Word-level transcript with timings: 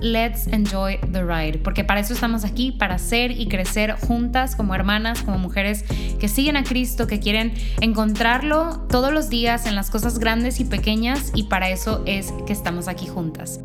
let's 0.00 0.46
enjoy 0.46 0.98
the 1.12 1.22
ride, 1.22 1.58
porque 1.58 1.84
para 1.84 2.00
eso 2.00 2.14
estamos 2.14 2.44
aquí, 2.44 2.72
para 2.72 2.98
ser 2.98 3.30
y 3.30 3.48
crecer 3.48 3.92
juntas 3.92 4.56
como 4.56 4.74
hermanas, 4.74 5.22
como 5.22 5.38
mujeres 5.38 5.84
que 6.18 6.28
siguen 6.28 6.56
a 6.56 6.64
Cristo, 6.64 7.06
que 7.06 7.20
quieren 7.20 7.54
encontrarlo 7.80 8.86
todos 8.88 9.12
los 9.12 9.28
días 9.28 9.66
en 9.66 9.74
las 9.74 9.90
cosas 9.90 10.18
grandes 10.18 10.60
y 10.60 10.64
pequeñas, 10.64 11.32
y 11.34 11.44
para 11.44 11.70
eso 11.70 12.02
es 12.06 12.32
que 12.46 12.52
estamos 12.52 12.88
aquí 12.88 13.06
juntas. 13.06 13.60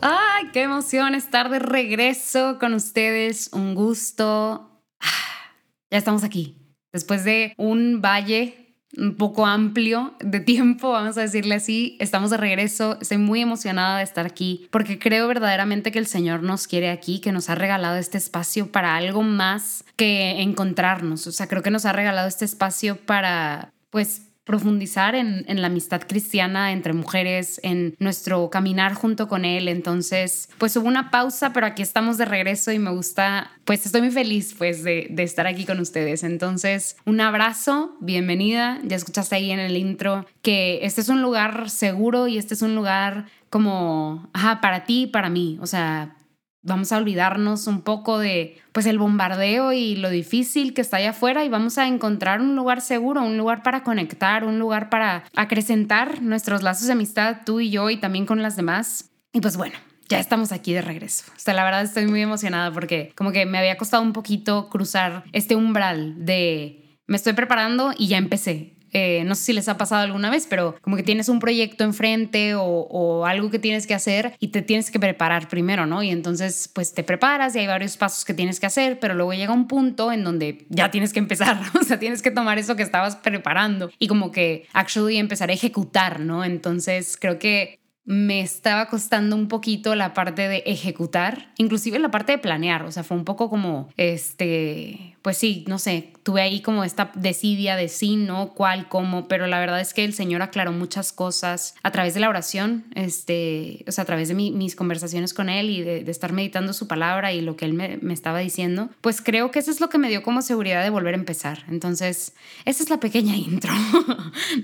¡Ay, 0.00 0.46
qué 0.52 0.62
emoción 0.62 1.14
estar 1.14 1.48
de 1.48 1.60
regreso 1.60 2.58
con 2.58 2.74
ustedes! 2.74 3.50
Un 3.52 3.76
gusto. 3.76 4.82
Ah, 5.00 5.52
ya 5.90 5.98
estamos 5.98 6.24
aquí. 6.24 6.58
Después 6.92 7.24
de 7.24 7.54
un 7.56 8.02
valle 8.02 8.61
un 8.96 9.16
poco 9.16 9.46
amplio 9.46 10.14
de 10.20 10.40
tiempo, 10.40 10.90
vamos 10.90 11.16
a 11.16 11.22
decirle 11.22 11.54
así. 11.54 11.96
Estamos 12.00 12.30
de 12.30 12.36
regreso, 12.36 12.98
estoy 13.00 13.18
muy 13.18 13.40
emocionada 13.40 13.98
de 13.98 14.04
estar 14.04 14.26
aquí 14.26 14.68
porque 14.70 14.98
creo 14.98 15.28
verdaderamente 15.28 15.92
que 15.92 15.98
el 15.98 16.06
Señor 16.06 16.42
nos 16.42 16.66
quiere 16.66 16.90
aquí, 16.90 17.20
que 17.20 17.32
nos 17.32 17.48
ha 17.50 17.54
regalado 17.54 17.96
este 17.96 18.18
espacio 18.18 18.70
para 18.70 18.96
algo 18.96 19.22
más 19.22 19.84
que 19.96 20.42
encontrarnos. 20.42 21.26
O 21.26 21.32
sea, 21.32 21.46
creo 21.46 21.62
que 21.62 21.70
nos 21.70 21.86
ha 21.86 21.92
regalado 21.92 22.28
este 22.28 22.44
espacio 22.44 22.96
para, 22.96 23.72
pues, 23.90 24.31
profundizar 24.44 25.14
en, 25.14 25.44
la 25.46 25.66
amistad 25.68 26.02
cristiana 26.06 26.72
entre 26.72 26.92
mujeres, 26.92 27.60
en 27.62 27.94
nuestro 27.98 28.50
caminar 28.50 28.94
junto 28.94 29.28
con 29.28 29.44
Él. 29.44 29.68
Entonces, 29.68 30.48
pues 30.58 30.76
hubo 30.76 30.88
una 30.88 31.10
pausa, 31.10 31.52
pero 31.52 31.66
aquí 31.66 31.82
estamos 31.82 32.18
de 32.18 32.24
regreso 32.24 32.72
y 32.72 32.78
me 32.78 32.90
gusta, 32.90 33.52
pues 33.64 33.86
estoy 33.86 34.02
muy 34.02 34.10
feliz 34.10 34.54
pues 34.56 34.82
de, 34.82 35.06
de 35.10 35.22
estar 35.22 35.46
aquí 35.46 35.64
con 35.64 35.78
ustedes. 35.78 36.24
Entonces, 36.24 36.96
un 37.04 37.20
abrazo, 37.20 37.96
bienvenida. 38.00 38.80
Ya 38.84 38.96
escuchaste 38.96 39.36
ahí 39.36 39.50
en 39.50 39.60
el 39.60 39.76
intro 39.76 40.26
que 40.42 40.80
este 40.82 41.00
es 41.00 41.08
un 41.08 41.22
lugar 41.22 41.70
seguro 41.70 42.26
y 42.26 42.38
este 42.38 42.54
es 42.54 42.62
un 42.62 42.74
lugar 42.74 43.26
como, 43.48 44.30
ajá, 44.32 44.60
para 44.60 44.84
ti 44.84 45.06
para 45.06 45.28
mí. 45.28 45.58
O 45.60 45.66
sea, 45.66 46.16
vamos 46.62 46.92
a 46.92 46.98
olvidarnos 46.98 47.66
un 47.66 47.82
poco 47.82 48.18
de 48.18 48.58
pues 48.72 48.86
el 48.86 48.98
bombardeo 48.98 49.72
y 49.72 49.96
lo 49.96 50.10
difícil 50.10 50.74
que 50.74 50.80
está 50.80 50.98
allá 50.98 51.10
afuera 51.10 51.44
y 51.44 51.48
vamos 51.48 51.78
a 51.78 51.86
encontrar 51.86 52.40
un 52.40 52.56
lugar 52.56 52.80
seguro, 52.80 53.22
un 53.22 53.36
lugar 53.36 53.62
para 53.62 53.82
conectar, 53.82 54.44
un 54.44 54.58
lugar 54.58 54.88
para 54.88 55.24
acrecentar 55.36 56.22
nuestros 56.22 56.62
lazos 56.62 56.86
de 56.86 56.92
amistad 56.94 57.38
tú 57.44 57.60
y 57.60 57.70
yo 57.70 57.90
y 57.90 57.96
también 57.98 58.26
con 58.26 58.42
las 58.42 58.56
demás. 58.56 59.10
Y 59.32 59.40
pues 59.40 59.56
bueno, 59.56 59.74
ya 60.08 60.20
estamos 60.20 60.52
aquí 60.52 60.72
de 60.72 60.82
regreso. 60.82 61.24
O 61.34 61.38
sea, 61.38 61.54
la 61.54 61.64
verdad 61.64 61.82
estoy 61.82 62.06
muy 62.06 62.22
emocionada 62.22 62.70
porque 62.70 63.12
como 63.16 63.32
que 63.32 63.46
me 63.46 63.58
había 63.58 63.76
costado 63.76 64.02
un 64.02 64.12
poquito 64.12 64.68
cruzar 64.68 65.24
este 65.32 65.56
umbral 65.56 66.24
de 66.24 66.98
me 67.06 67.16
estoy 67.16 67.32
preparando 67.32 67.92
y 67.96 68.08
ya 68.08 68.18
empecé. 68.18 68.74
Eh, 68.92 69.24
no 69.24 69.34
sé 69.34 69.44
si 69.44 69.52
les 69.52 69.68
ha 69.68 69.78
pasado 69.78 70.02
alguna 70.02 70.30
vez, 70.30 70.46
pero 70.48 70.76
como 70.82 70.96
que 70.96 71.02
tienes 71.02 71.28
un 71.28 71.38
proyecto 71.38 71.82
enfrente 71.84 72.54
o, 72.54 72.62
o, 72.64 73.26
algo 73.26 73.50
que 73.50 73.58
tienes 73.58 73.86
que 73.86 73.94
hacer 73.94 74.34
y 74.38 74.48
te 74.48 74.60
tienes 74.60 74.90
que 74.90 75.00
preparar 75.00 75.48
primero, 75.48 75.86
¿no? 75.86 76.02
Y 76.02 76.10
entonces 76.10 76.68
pues 76.72 76.92
te 76.92 77.02
preparas 77.02 77.56
y 77.56 77.60
hay 77.60 77.66
varios 77.66 77.96
pasos 77.96 78.24
que 78.24 78.34
tienes 78.34 78.60
que 78.60 78.66
hacer, 78.66 78.98
pero 78.98 79.14
luego 79.14 79.32
llega 79.32 79.52
un 79.52 79.66
punto 79.66 80.12
en 80.12 80.24
donde 80.24 80.66
ya 80.68 80.90
tienes 80.90 81.12
que 81.12 81.20
empezar, 81.20 81.58
o 81.80 81.84
sea, 81.84 81.98
tienes 81.98 82.20
que 82.20 82.30
tomar 82.30 82.58
eso 82.58 82.76
que 82.76 82.82
estabas 82.82 83.16
preparando 83.16 83.90
y 83.98 84.08
como 84.08 84.30
que 84.30 84.66
actually 84.72 85.16
empezar 85.16 85.50
a 85.50 85.54
ejecutar, 85.54 86.20
¿no? 86.20 86.44
Entonces 86.44 87.16
creo 87.18 87.38
que 87.38 87.78
me 88.04 88.40
estaba 88.40 88.86
costando 88.86 89.36
un 89.36 89.48
poquito 89.48 89.94
la 89.94 90.12
parte 90.12 90.48
de 90.48 90.62
ejecutar, 90.66 91.52
inclusive 91.56 91.98
la 91.98 92.10
parte 92.10 92.32
de 92.32 92.38
planear, 92.38 92.82
o 92.82 92.90
sea, 92.90 93.04
fue 93.04 93.16
un 93.16 93.24
poco 93.24 93.48
como, 93.48 93.88
este, 93.96 95.11
pues 95.22 95.38
sí, 95.38 95.64
no 95.68 95.78
sé, 95.78 96.12
tuve 96.22 96.42
ahí 96.42 96.60
como 96.60 96.84
esta 96.84 97.10
desidia 97.14 97.76
de 97.76 97.88
sí, 97.88 98.16
no, 98.16 98.52
cuál, 98.54 98.88
cómo, 98.88 99.28
pero 99.28 99.46
la 99.46 99.58
verdad 99.60 99.80
es 99.80 99.94
que 99.94 100.04
el 100.04 100.14
Señor 100.14 100.42
aclaró 100.42 100.72
muchas 100.72 101.12
cosas 101.12 101.74
a 101.82 101.90
través 101.90 102.14
de 102.14 102.20
la 102.20 102.28
oración, 102.28 102.84
este, 102.94 103.84
o 103.88 103.92
sea, 103.92 104.02
a 104.02 104.04
través 104.04 104.28
de 104.28 104.34
mis 104.34 104.76
conversaciones 104.76 105.34
con 105.34 105.48
Él 105.48 105.70
y 105.70 105.82
de, 105.82 106.10
estar 106.12 106.32
meditando 106.32 106.72
su 106.74 106.88
palabra 106.88 107.32
y 107.32 107.40
lo 107.40 107.56
que 107.56 107.64
Él 107.64 107.72
me, 107.72 107.98
me, 108.02 108.12
estaba 108.12 108.40
diciendo, 108.40 108.90
pues 109.00 109.22
creo 109.22 109.50
que 109.50 109.60
eso 109.60 109.70
es 109.70 109.80
lo 109.80 109.88
que 109.88 109.98
me 109.98 110.08
dio 110.08 110.22
como 110.22 110.42
seguridad 110.42 110.82
de 110.82 110.90
volver 110.90 111.14
a 111.14 111.18
empezar. 111.18 111.64
Entonces, 111.70 112.34
esa 112.64 112.82
es 112.82 112.90
la 112.90 113.00
pequeña 113.00 113.36
intro 113.36 113.72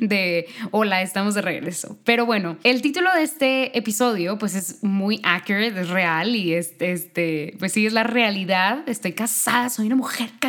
de 0.00 0.46
Hola, 0.70 1.02
estamos 1.02 1.34
de 1.34 1.42
regreso. 1.42 1.98
Pero 2.04 2.26
bueno, 2.26 2.58
el 2.64 2.82
título 2.82 3.12
de 3.14 3.22
este 3.22 3.78
episodio 3.78 4.38
pues 4.38 4.54
es 4.54 4.82
muy 4.82 5.20
accurate, 5.22 5.80
es 5.80 5.88
real 5.88 6.36
y 6.36 6.54
este, 6.54 6.92
este, 6.92 7.56
pues 7.58 7.72
sí, 7.72 7.86
es 7.86 7.92
la 7.92 8.04
realidad. 8.04 8.88
Estoy 8.88 9.12
casada, 9.12 9.70
soy 9.70 9.86
una 9.86 9.96
mujer 9.96 10.30
casada, 10.38 10.47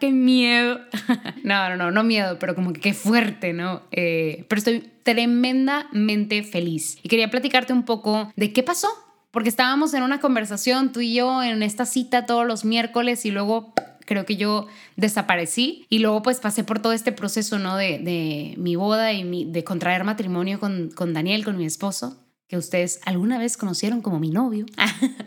qué 0.00 0.12
miedo 0.12 0.30
miedo. 0.30 0.80
no, 1.44 1.68
no, 1.68 1.76
no, 1.76 1.90
no 1.90 2.02
miedo, 2.02 2.38
pero 2.38 2.54
como 2.54 2.72
que 2.72 2.80
qué 2.80 2.94
fuerte, 2.94 3.52
¿no? 3.52 3.82
Eh, 3.90 4.44
pero 4.48 4.58
estoy 4.58 4.90
tremendamente 5.02 6.42
feliz. 6.42 6.98
Y 7.02 7.08
quería 7.08 7.30
platicarte 7.30 7.72
un 7.72 7.84
poco 7.84 8.32
de 8.36 8.52
qué 8.52 8.62
pasó. 8.62 8.88
Porque 9.30 9.48
estábamos 9.48 9.94
en 9.94 10.02
una 10.02 10.18
conversación, 10.18 10.90
tú 10.90 11.00
y 11.00 11.14
yo, 11.14 11.40
en 11.44 11.62
esta 11.62 11.86
cita 11.86 12.26
todos 12.26 12.44
los 12.44 12.64
miércoles 12.64 13.24
y 13.24 13.30
luego 13.30 13.72
creo 14.04 14.26
que 14.26 14.36
yo 14.36 14.66
desaparecí 14.96 15.86
y 15.88 16.00
luego 16.00 16.20
pues 16.22 16.40
pasé 16.40 16.64
por 16.64 16.80
todo 16.80 16.92
este 16.92 17.12
proceso, 17.12 17.60
¿no? 17.60 17.76
De, 17.76 18.00
de 18.00 18.54
mi 18.56 18.74
boda 18.74 19.12
y 19.12 19.22
mi, 19.22 19.44
de 19.44 19.62
contraer 19.62 20.02
matrimonio 20.02 20.58
con, 20.58 20.90
con 20.90 21.12
Daniel, 21.12 21.44
con 21.44 21.56
mi 21.56 21.64
esposo 21.64 22.18
que 22.50 22.56
ustedes 22.56 23.00
alguna 23.04 23.38
vez 23.38 23.56
conocieron 23.56 24.02
como 24.02 24.18
mi 24.18 24.30
novio. 24.30 24.66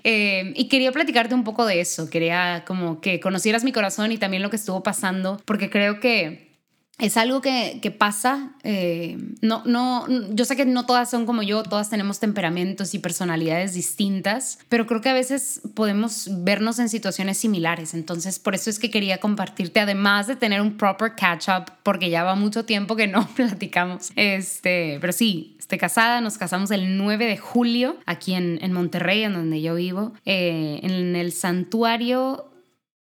Eh, 0.03 0.51
y 0.57 0.67
quería 0.67 0.91
platicarte 0.91 1.33
un 1.33 1.45
poco 1.45 1.65
de 1.65 1.79
eso, 1.79 2.09
quería 2.09 2.65
como 2.67 2.99
que 2.99 3.21
conocieras 3.21 3.63
mi 3.63 3.71
corazón 3.71 4.11
y 4.11 4.17
también 4.17 4.43
lo 4.43 4.49
que 4.49 4.57
estuvo 4.57 4.83
pasando, 4.83 5.41
porque 5.45 5.69
creo 5.69 6.01
que 6.01 6.52
es 6.99 7.17
algo 7.17 7.41
que, 7.41 7.79
que 7.81 7.91
pasa. 7.91 8.51
Eh, 8.63 9.17
no, 9.41 9.63
no, 9.65 10.05
yo 10.33 10.45
sé 10.45 10.55
que 10.55 10.65
no 10.65 10.85
todas 10.85 11.09
son 11.09 11.25
como 11.25 11.41
yo, 11.41 11.63
todas 11.63 11.89
tenemos 11.89 12.19
temperamentos 12.19 12.93
y 12.93 12.99
personalidades 12.99 13.73
distintas, 13.73 14.59
pero 14.69 14.85
creo 14.85 15.01
que 15.01 15.09
a 15.09 15.13
veces 15.13 15.61
podemos 15.73 16.29
vernos 16.43 16.77
en 16.79 16.89
situaciones 16.89 17.37
similares. 17.39 17.93
Entonces, 17.95 18.37
por 18.37 18.53
eso 18.53 18.69
es 18.69 18.77
que 18.77 18.91
quería 18.91 19.17
compartirte, 19.19 19.79
además 19.79 20.27
de 20.27 20.35
tener 20.35 20.61
un 20.61 20.77
proper 20.77 21.15
catch 21.15 21.49
up, 21.49 21.73
porque 21.81 22.09
ya 22.09 22.23
va 22.23 22.35
mucho 22.35 22.63
tiempo 22.63 22.95
que 22.95 23.07
no 23.07 23.27
platicamos. 23.35 24.11
Este, 24.15 24.99
pero 25.01 25.13
sí, 25.13 25.55
estoy 25.57 25.79
casada, 25.79 26.21
nos 26.21 26.37
casamos 26.37 26.69
el 26.71 26.97
9 26.97 27.25
de 27.25 27.37
julio 27.37 27.97
aquí 28.05 28.35
en, 28.35 28.59
en 28.61 28.71
Monterrey, 28.71 29.23
en 29.23 29.33
donde 29.33 29.61
yo 29.61 29.75
vivo, 29.75 30.13
eh, 30.25 30.79
en 30.83 31.15
el 31.15 31.31
santuario 31.31 32.52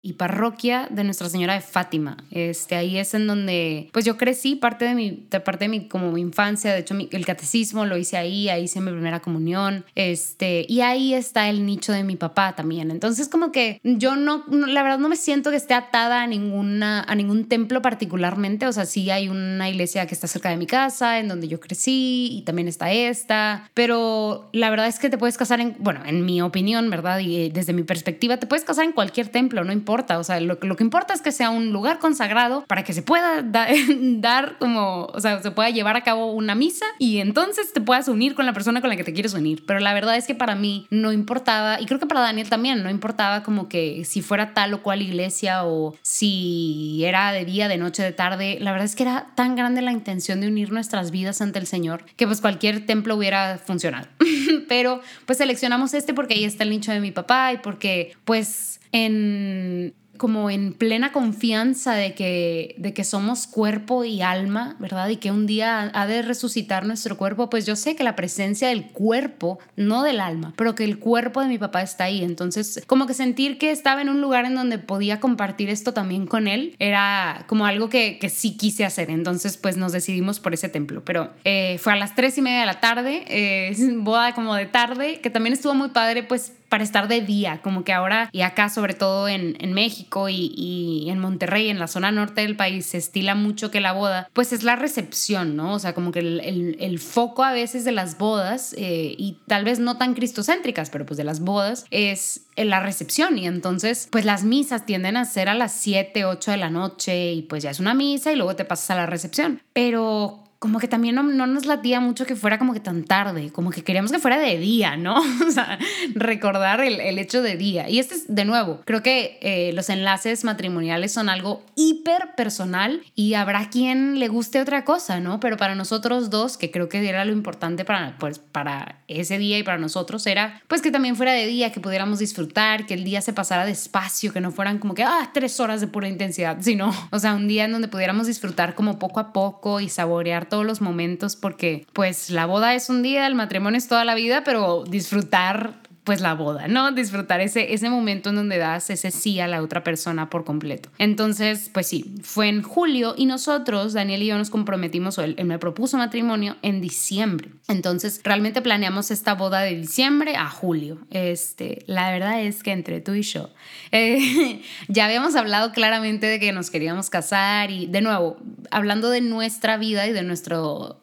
y 0.06 0.14
parroquia 0.14 0.88
de 0.92 1.04
Nuestra 1.04 1.30
Señora 1.30 1.56
de 1.56 1.62
Fátima. 1.62 2.18
Este, 2.30 2.76
ahí 2.76 3.00
es 3.00 3.16
en 3.16 3.26
donde, 3.26 3.90
pues 3.92 4.06
yo 4.06 4.18
crecí, 4.18 4.54
parte 4.54 4.86
de 4.86 4.94
mi, 4.94 5.12
parte 5.12 5.66
de 5.66 5.70
mi, 5.70 5.88
como 5.88 6.12
mi 6.12 6.22
infancia, 6.22 6.72
de 6.72 6.82
hecho 6.82 6.96
el 7.10 7.26
catecismo 7.26 7.88
lo 7.88 7.98
hice 7.98 8.16
ahí, 8.16 8.48
ahí 8.48 8.66
hice 8.66 8.82
mi 8.82 8.92
primera 8.92 9.20
comunión, 9.20 9.84
este, 9.96 10.64
y 10.70 10.82
ahí 10.82 11.16
está 11.16 11.50
el 11.50 11.66
nicho 11.66 11.92
de 11.92 12.04
mi 12.04 12.18
papá 12.18 12.54
también. 12.56 12.92
Entonces 12.92 13.28
como 13.28 13.52
que 13.52 13.82
yo 13.84 14.16
no, 14.16 14.44
la 14.48 14.84
verdad 14.84 15.00
no 15.00 15.10
me 15.10 15.16
siento 15.16 15.50
que 15.50 15.58
esté 15.58 15.74
atada 15.74 16.22
a, 16.22 16.28
ninguna, 16.28 17.02
a 17.02 17.16
ningún 17.16 17.50
templo 17.50 17.82
particularmente, 17.82 18.68
o 18.68 18.74
sea, 18.74 18.86
sí 18.86 19.10
hay 19.10 19.28
una 19.28 19.72
iglesia 19.72 20.06
que 20.06 20.14
está 20.14 20.28
cerca 20.28 20.50
de 20.50 20.58
mi 20.58 20.68
casa, 20.68 21.18
en 21.18 21.30
donde 21.30 21.48
yo 21.48 21.60
crecí, 21.60 22.30
y 22.32 22.44
también 22.44 22.68
está 22.68 22.92
esta, 22.92 23.72
pero 23.74 24.50
la 24.52 24.70
verdad 24.70 24.86
es 24.86 25.00
que 25.00 25.10
te 25.10 25.18
puedes 25.18 25.40
casar 25.40 25.62
en, 25.62 25.76
bueno, 25.80 26.02
en 26.06 26.26
mi 26.26 26.44
opinión, 26.44 26.92
¿verdad? 26.92 27.18
Y 27.22 27.50
desde 27.50 27.74
mi 27.74 27.82
perspectiva, 27.82 28.38
te 28.38 28.46
puedes 28.46 28.66
casar 28.66 28.86
en 28.86 28.92
cualquier 28.92 29.30
templo, 29.30 29.64
no 29.64 29.74
importa 29.74 29.95
importa, 29.96 30.20
o 30.20 30.24
sea, 30.26 30.42
lo, 30.42 30.58
lo 30.62 30.76
que 30.76 30.84
importa 30.84 31.14
es 31.14 31.22
que 31.22 31.32
sea 31.32 31.50
un 31.50 31.72
lugar 31.72 32.00
consagrado 32.00 32.66
para 32.68 32.84
que 32.84 32.92
se 32.92 33.02
pueda 33.02 33.42
dar 33.44 34.58
como, 34.60 35.06
o 35.06 35.22
sea, 35.22 35.42
se 35.42 35.52
pueda 35.52 35.70
llevar 35.70 35.96
a 35.96 36.02
cabo 36.02 36.34
una 36.34 36.54
misa 36.54 36.86
y 37.00 37.20
entonces 37.20 37.72
te 37.72 37.80
puedas 37.80 38.10
unir 38.10 38.36
con 38.36 38.46
la 38.46 38.52
persona 38.52 38.82
con 38.82 38.90
la 38.90 38.98
que 38.98 39.06
te 39.06 39.14
quieres 39.14 39.34
unir. 39.34 39.64
Pero 39.66 39.80
la 39.80 39.94
verdad 39.94 40.18
es 40.18 40.28
que 40.28 40.36
para 40.36 40.56
mí 40.56 40.86
no 40.90 41.14
importaba, 41.14 41.80
y 41.80 41.86
creo 41.86 42.00
que 42.02 42.08
para 42.08 42.20
Daniel 42.20 42.50
también, 42.50 42.84
no 42.84 42.90
importaba 42.90 43.42
como 43.44 43.70
que 43.70 44.04
si 44.04 44.22
fuera 44.22 44.54
tal 44.54 44.74
o 44.74 44.84
cual 44.84 45.02
iglesia 45.02 45.66
o 45.66 45.96
si 46.02 47.02
era 47.06 47.32
de 47.32 47.46
día, 47.46 47.70
de 47.70 47.78
noche, 47.78 48.04
de 48.04 48.12
tarde. 48.12 48.58
La 48.60 48.74
verdad 48.74 48.86
es 48.86 48.96
que 48.96 49.04
era 49.04 49.28
tan 49.36 49.56
grande 49.56 49.82
la 49.82 49.94
intención 49.94 50.42
de 50.42 50.48
unir 50.50 50.74
nuestras 50.74 51.12
vidas 51.12 51.40
ante 51.40 51.60
el 51.60 51.68
Señor 51.68 52.04
que 52.18 52.28
pues 52.28 52.42
cualquier 52.42 52.86
templo 52.86 53.16
hubiera 53.16 53.58
funcionado. 53.60 54.08
Pero 54.68 55.00
pues 55.26 55.38
seleccionamos 55.38 55.94
este 55.94 56.14
porque 56.14 56.34
ahí 56.34 56.44
está 56.44 56.66
el 56.66 56.70
nicho 56.70 56.92
de 56.92 57.00
mi 57.00 57.12
papá 57.12 57.54
y 57.54 57.60
porque 57.60 58.14
pues 58.26 58.82
en 58.96 59.94
como 60.18 60.50
en 60.50 60.74
plena 60.74 61.12
confianza 61.12 61.94
de 61.94 62.14
que, 62.14 62.76
de 62.78 62.94
que 62.94 63.04
somos 63.04 63.48
cuerpo 63.48 64.04
y 64.04 64.22
alma, 64.22 64.76
¿verdad? 64.80 65.10
Y 65.10 65.18
que 65.18 65.32
un 65.32 65.46
día 65.46 65.92
ha 65.94 66.08
de 66.08 66.22
resucitar 66.22 66.86
nuestro 66.86 67.18
cuerpo, 67.18 67.50
pues 67.50 67.66
yo 67.66 67.76
sé 67.76 67.96
que 67.96 68.04
la 68.04 68.16
presencia 68.16 68.70
del 68.70 68.88
cuerpo, 68.88 69.60
no 69.76 70.04
del 70.04 70.20
alma, 70.20 70.54
pero 70.56 70.76
que 70.76 70.84
el 70.84 71.00
cuerpo 71.00 71.42
de 71.42 71.48
mi 71.48 71.58
papá 71.58 71.82
está 71.82 72.06
ahí. 72.06 72.24
Entonces, 72.24 72.84
como 72.88 73.08
que 73.08 73.14
sentir 73.14 73.58
que 73.58 73.72
estaba 73.72 74.02
en 74.02 74.10
un 74.10 74.22
lugar 74.22 74.46
en 74.46 74.56
donde 74.56 74.78
podía 74.78 75.20
compartir 75.20 75.70
esto 75.70 75.94
también 75.94 76.26
con 76.28 76.48
él, 76.48 76.76
era 76.80 77.46
como 77.48 77.66
algo 77.66 77.90
que, 77.90 78.18
que 78.20 78.30
sí 78.30 78.58
quise 78.58 78.86
hacer. 78.86 79.10
Entonces, 79.10 79.58
pues 79.58 79.78
nos 79.78 79.92
decidimos 79.92 80.40
por 80.40 80.54
ese 80.54 80.70
templo. 80.70 81.04
Pero 81.06 81.32
eh, 81.44 81.78
fue 81.80 81.94
a 81.94 81.96
las 81.96 82.16
tres 82.16 82.38
y 82.38 82.42
media 82.42 82.62
de 82.62 82.66
la 82.66 82.80
tarde, 82.80 83.26
eh, 83.28 83.76
boda 83.98 84.34
como 84.34 84.56
de 84.56 84.66
tarde, 84.66 85.20
que 85.22 85.30
también 85.30 85.54
estuvo 85.54 85.74
muy 85.74 85.90
padre, 85.90 86.24
pues 86.24 86.54
para 86.70 86.84
estar 86.84 87.08
de 87.08 87.22
día, 87.22 87.62
como 87.62 87.84
que 87.84 87.94
ahora 87.94 88.30
y 88.32 88.42
acá 88.42 88.70
sobre 88.70 88.94
todo 88.94 89.28
en, 89.28 89.56
en 89.60 89.74
México 89.74 90.05
y, 90.30 91.08
en 91.10 91.20
Monterrey, 91.20 91.70
en 91.70 91.80
la 91.80 91.88
zona 91.88 92.12
norte 92.12 92.42
del 92.42 92.56
país, 92.56 92.86
se 92.86 92.98
estila 92.98 93.36
mucho 93.36 93.72
que 93.72 93.82
la 93.82 93.94
boda, 93.94 94.30
pues 94.34 94.54
es 94.54 94.64
la 94.64 94.76
recepción, 94.76 95.56
¿no? 95.56 95.74
O 95.74 95.80
sea, 95.80 95.94
como 95.94 96.12
que 96.12 96.20
el, 96.20 96.40
el, 96.42 96.78
el 96.80 97.00
foco 97.00 97.44
a 97.44 97.54
veces 97.54 97.86
de 97.86 97.92
las 97.92 98.18
bodas, 98.18 98.74
eh, 98.78 99.16
y 99.18 99.38
tal 99.48 99.64
vez 99.64 99.80
no 99.80 99.98
tan 99.98 100.14
cristocéntricas, 100.14 100.90
pero 100.90 101.06
pues 101.06 101.18
de 101.18 101.24
las 101.24 101.40
bodas, 101.40 101.86
es 101.92 102.46
la 102.56 102.80
recepción 102.80 103.38
y 103.38 103.48
entonces 103.48 104.08
pues 104.10 104.26
las 104.26 104.44
misas 104.44 104.86
tienden 104.86 105.18
a 105.18 105.26
ser 105.26 105.50
a 105.50 105.54
las 105.54 105.74
7, 105.74 106.26
8 106.26 106.52
de 106.52 106.58
la 106.58 106.70
noche 106.70 107.34
y 107.34 107.42
pues 107.42 107.64
ya 107.64 107.72
es 107.72 107.80
una 107.80 107.94
misa 107.94 108.32
y 108.32 108.36
luego 108.36 108.56
te 108.56 108.66
pasas 108.66 108.92
a 108.92 108.96
la 108.96 109.06
recepción. 109.06 109.62
Pero 109.74 110.45
como 110.60 110.80
que 110.80 110.88
también 110.88 111.16
no, 111.16 111.24
no, 111.24 111.48
nos 111.48 111.66
latía 111.66 112.00
mucho 112.00 112.26
que 112.26 112.36
fuera 112.36 112.58
como 112.58 112.74
que 112.74 112.80
tan 112.80 113.04
tarde, 113.04 113.52
como 113.52 113.72
que 113.72 113.84
queríamos 113.84 114.12
que 114.12 114.20
fuera 114.20 114.40
de 114.40 114.58
día, 114.58 114.98
¿no? 114.98 115.16
O 115.46 115.52
sea, 115.52 115.78
recordar 116.16 116.82
el, 116.82 117.00
el 117.00 117.20
hecho 117.20 117.42
de 117.42 117.56
día. 117.56 117.88
Y 117.90 118.00
este 118.00 118.16
es, 118.16 118.34
de 118.34 118.46
nuevo, 118.46 118.82
creo 118.86 119.04
que 119.04 119.38
eh, 119.42 119.72
los 119.74 119.90
enlaces 119.90 120.44
matrimoniales 120.44 121.12
son 121.12 121.30
algo 121.30 121.64
hiper 121.76 122.36
personal 122.36 123.02
y 123.16 123.36
habrá 123.36 123.70
quien 123.70 124.20
le 124.20 124.28
guste 124.28 124.60
otra 124.60 124.86
cosa, 124.86 125.20
¿no? 125.20 125.40
Pero 125.40 125.58
para 125.58 125.76
nosotros 125.76 126.30
dos, 126.30 126.58
que 126.58 126.72
creo 126.72 126.90
que 126.90 127.08
era 127.08 127.26
lo 127.26 127.32
importante 127.32 127.86
para, 127.86 128.18
pues, 128.18 128.40
para 128.40 129.02
ese 129.08 129.38
día 129.38 129.60
y 129.60 129.64
para 129.64 129.78
nosotros, 129.78 130.26
era 130.26 130.62
pues 130.68 130.82
que 130.82 130.92
también 130.92 131.16
fuera 131.16 131.34
de 131.34 131.46
día, 131.46 131.72
que 131.72 131.80
pudiéramos 131.80 132.20
disfrutar, 132.20 132.86
que 132.86 132.94
el 132.94 133.04
día 133.04 133.22
se 133.22 133.34
pasara 133.34 133.66
despacio, 133.66 134.34
que 134.34 134.42
no 134.42 134.52
fueran 134.52 134.80
como 134.80 134.94
que, 134.94 135.04
ah, 135.04 135.30
tres 135.34 135.60
horas 135.60 135.82
de 135.82 135.88
pura 135.88 136.08
intensidad, 136.08 136.58
sino, 136.62 136.92
o 137.12 137.20
sea, 137.20 137.36
un 137.36 137.48
día 137.48 137.66
en 137.66 137.72
donde 137.72 137.88
pudiéramos 137.88 138.28
disfrutar 138.28 138.76
como 138.76 139.00
poco 139.00 139.20
a 139.20 139.34
poco 139.34 139.80
y 139.80 139.90
saborear 139.90 140.45
todos 140.50 140.66
los 140.66 140.82
momentos 140.82 141.36
porque 141.36 141.86
pues 141.94 142.30
la 142.30 142.46
boda 142.46 142.76
es 142.76 142.90
un 142.90 143.04
día, 143.04 143.28
el 143.28 143.36
matrimonio 143.36 143.78
es 143.78 143.88
toda 143.88 144.06
la 144.06 144.16
vida, 144.16 144.44
pero 144.44 144.84
disfrutar 144.88 145.74
pues 146.06 146.22
la 146.22 146.36
boda, 146.36 146.68
¿no? 146.68 146.92
Disfrutar 146.92 147.42
ese, 147.42 147.74
ese 147.74 147.90
momento 147.90 148.30
en 148.30 148.36
donde 148.36 148.58
das 148.58 148.90
ese 148.92 149.12
sí 149.12 149.40
a 149.40 149.48
la 149.48 149.62
otra 149.62 149.84
persona 149.84 150.30
por 150.30 150.46
completo. 150.46 150.90
Entonces, 151.00 151.70
pues 151.74 151.88
sí, 151.88 152.16
fue 152.22 152.48
en 152.48 152.62
julio 152.62 153.16
y 153.18 153.26
nosotros, 153.26 153.94
Daniel 153.94 154.22
y 154.22 154.28
yo 154.28 154.38
nos 154.38 154.52
comprometimos, 154.52 155.18
o 155.18 155.24
él, 155.24 155.36
me 155.44 155.60
propuso 155.60 155.98
matrimonio 155.98 156.58
en 156.62 156.80
diciembre. 156.80 157.50
Entonces, 157.68 158.22
realmente 158.24 158.62
planeamos 158.62 159.10
esta 159.10 159.34
boda 159.34 159.62
de 159.62 159.76
diciembre 159.76 160.36
a 160.36 160.48
julio. 160.48 161.00
Este, 161.10 161.84
la 161.88 162.12
verdad 162.12 162.42
es 162.42 162.62
que 162.62 162.72
entre 162.72 163.02
tú 163.02 163.16
y 163.16 163.24
yo, 163.24 163.50
eh, 163.92 164.62
ya 164.88 165.06
habíamos 165.06 165.36
hablado 165.36 165.72
claramente 165.72 166.28
de 166.28 166.40
que 166.40 166.52
nos 166.52 166.70
queríamos 166.70 167.10
casar 167.10 167.72
y 167.72 167.88
de 167.88 168.02
nuevo, 168.02 168.38
hablando 168.70 169.10
de 169.10 169.22
nuestra 169.22 169.78
vida 169.78 170.06
y 170.06 170.14
de 170.14 170.22
nuestro, 170.22 171.02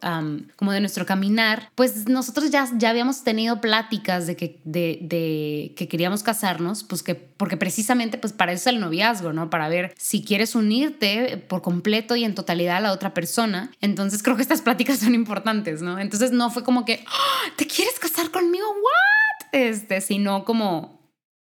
como 0.56 0.72
de 0.72 0.80
nuestro 0.80 1.06
caminar, 1.06 1.70
pues 1.74 2.08
nosotros 2.08 2.50
ya, 2.50 2.68
ya 2.76 2.90
habíamos 2.90 3.24
tenido 3.24 3.60
pláticas 3.60 4.28
de 4.28 4.36
que, 4.36 4.60
de, 5.00 5.72
que 5.76 5.88
queríamos 5.88 6.22
casarnos, 6.22 6.84
pues 6.84 7.02
que, 7.02 7.14
porque 7.14 7.56
precisamente 7.56 8.18
pues 8.18 8.32
para 8.32 8.52
eso 8.52 8.68
es 8.68 8.74
el 8.74 8.80
noviazgo, 8.80 9.32
¿no? 9.32 9.50
Para 9.50 9.68
ver 9.68 9.94
si 9.96 10.22
quieres 10.22 10.54
unirte 10.54 11.36
por 11.48 11.62
completo 11.62 12.16
y 12.16 12.24
en 12.24 12.34
totalidad 12.34 12.76
a 12.76 12.80
la 12.80 12.92
otra 12.92 13.14
persona. 13.14 13.72
Entonces 13.80 14.22
creo 14.22 14.36
que 14.36 14.42
estas 14.42 14.62
pláticas 14.62 14.98
son 14.98 15.14
importantes, 15.14 15.82
¿no? 15.82 15.98
Entonces 15.98 16.32
no 16.32 16.50
fue 16.50 16.64
como 16.64 16.84
que, 16.84 17.04
¡Ah! 17.06 17.52
¿te 17.56 17.66
quieres 17.66 17.98
casar 17.98 18.30
conmigo? 18.30 18.66
¿What? 18.68 19.48
Este, 19.52 20.00
sino 20.00 20.44
como, 20.44 21.01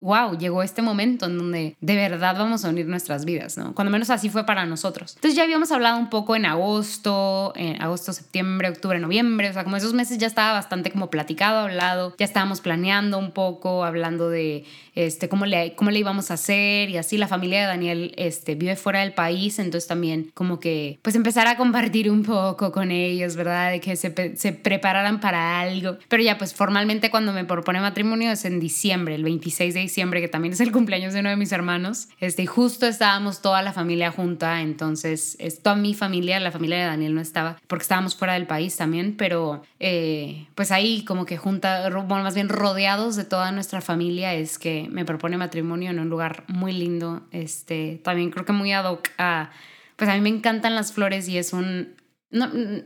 wow, 0.06 0.38
llegó 0.38 0.62
este 0.62 0.84
momento 0.84 1.26
en 1.26 1.40
donde 1.40 1.76
de 1.82 1.96
verdad 1.96 2.36
vamos 2.38 2.64
a 2.64 2.70
unir 2.70 2.86
nuestras 2.86 3.26
vidas, 3.26 3.58
¿no? 3.58 3.74
Cuando 3.74 3.90
menos 3.90 4.12
así 4.12 4.30
fue 4.30 4.46
para 4.46 4.68
nosotros. 4.68 5.14
Entonces 5.16 5.36
ya 5.36 5.44
habíamos 5.44 5.72
hablado 5.72 5.98
un 5.98 6.12
poco 6.12 6.36
en 6.36 6.46
agosto, 6.46 7.54
en 7.56 7.82
agosto, 7.82 8.14
septiembre, 8.14 8.70
octubre, 8.70 9.00
noviembre, 9.00 9.50
o 9.50 9.54
sea, 9.54 9.64
como 9.64 9.78
esos 9.78 9.96
meses 9.96 10.20
ya 10.20 10.28
estaba 10.28 10.54
bastante 10.54 10.92
como 10.92 11.10
platicado, 11.10 11.62
hablado, 11.62 12.16
ya 12.20 12.26
estábamos 12.26 12.62
planeando 12.62 13.18
un 13.18 13.32
poco, 13.32 13.84
hablando 13.84 14.30
de 14.30 14.66
este, 14.94 15.28
cómo, 15.28 15.48
le, 15.48 15.74
cómo 15.74 15.90
le 15.90 16.00
íbamos 16.00 16.30
a 16.30 16.36
hacer 16.36 16.90
y 16.92 16.98
así 16.98 17.18
la 17.18 17.28
familia 17.28 17.62
de 17.62 17.66
Daniel 17.66 18.14
este, 18.16 18.54
vive 18.54 18.76
fuera 18.76 19.02
del 19.02 19.14
país, 19.14 19.58
entonces 19.58 19.88
también 19.88 20.32
como 20.36 20.60
que 20.60 21.00
pues 21.02 21.16
empezar 21.16 21.48
a 21.48 21.58
compartir 21.58 22.12
un 22.12 22.22
poco 22.22 22.72
con 22.72 22.92
ellos, 22.92 23.36
¿verdad? 23.36 23.72
De 23.72 23.80
que 23.80 23.96
se, 23.96 24.38
se 24.38 24.54
prepararan 24.54 25.20
para 25.20 25.60
algo. 25.60 25.98
Pero 26.08 26.22
ya 26.22 26.38
pues 26.38 26.54
formalmente 26.54 27.10
cuando 27.10 27.34
me 27.34 27.44
propone 27.44 27.82
matrimonio 27.82 28.32
es 28.32 28.46
en 28.46 28.60
diciembre, 28.60 29.16
el 29.16 29.24
26 29.24 29.74
de 29.74 29.80
diciembre, 29.80 29.95
que 29.96 30.28
también 30.28 30.54
es 30.54 30.60
el 30.60 30.72
cumpleaños 30.72 31.14
de 31.14 31.22
uno 31.22 31.30
de 31.30 31.38
mis 31.38 31.52
hermanos. 31.52 32.10
Este, 32.20 32.44
y 32.44 32.46
justo 32.46 32.86
estábamos 32.86 33.42
toda 33.42 33.62
la 33.62 33.74
familia 33.74 34.12
junta, 34.12 34.62
entonces 34.62 35.38
es 35.40 35.62
toda 35.62 35.76
mi 35.76 35.94
familia, 35.94 36.40
la 36.40 36.52
familia 36.52 36.78
de 36.78 36.86
Daniel 36.86 37.16
no 37.16 37.22
estaba, 37.22 37.58
porque 37.68 37.84
estábamos 37.84 38.16
fuera 38.16 38.34
del 38.34 38.48
país 38.48 38.76
también, 38.76 39.16
pero 39.18 39.64
eh, 39.80 40.48
pues 40.56 40.72
ahí 40.72 41.06
como 41.06 41.26
que 41.26 41.38
junta, 41.38 41.90
bueno, 41.90 42.24
más 42.24 42.36
bien 42.36 42.50
rodeados 42.50 43.16
de 43.16 43.24
toda 43.24 43.52
nuestra 43.52 43.82
familia 43.82 44.34
es 44.34 44.60
que 44.60 44.88
me 44.90 45.06
propone 45.06 45.38
matrimonio 45.38 45.92
en 45.92 46.00
un 46.00 46.10
lugar 46.10 46.44
muy 46.48 46.74
lindo. 46.74 47.24
Este, 47.32 48.02
también 48.04 48.32
creo 48.32 48.46
que 48.46 48.54
muy 48.54 48.74
ad 48.74 48.86
hoc 48.86 49.10
a, 49.18 49.52
pues 49.96 50.10
a 50.10 50.16
mí 50.16 50.22
me 50.22 50.30
encantan 50.30 50.76
las 50.76 50.92
flores 50.92 51.28
y 51.30 51.38
es 51.38 51.54
un, 51.54 51.96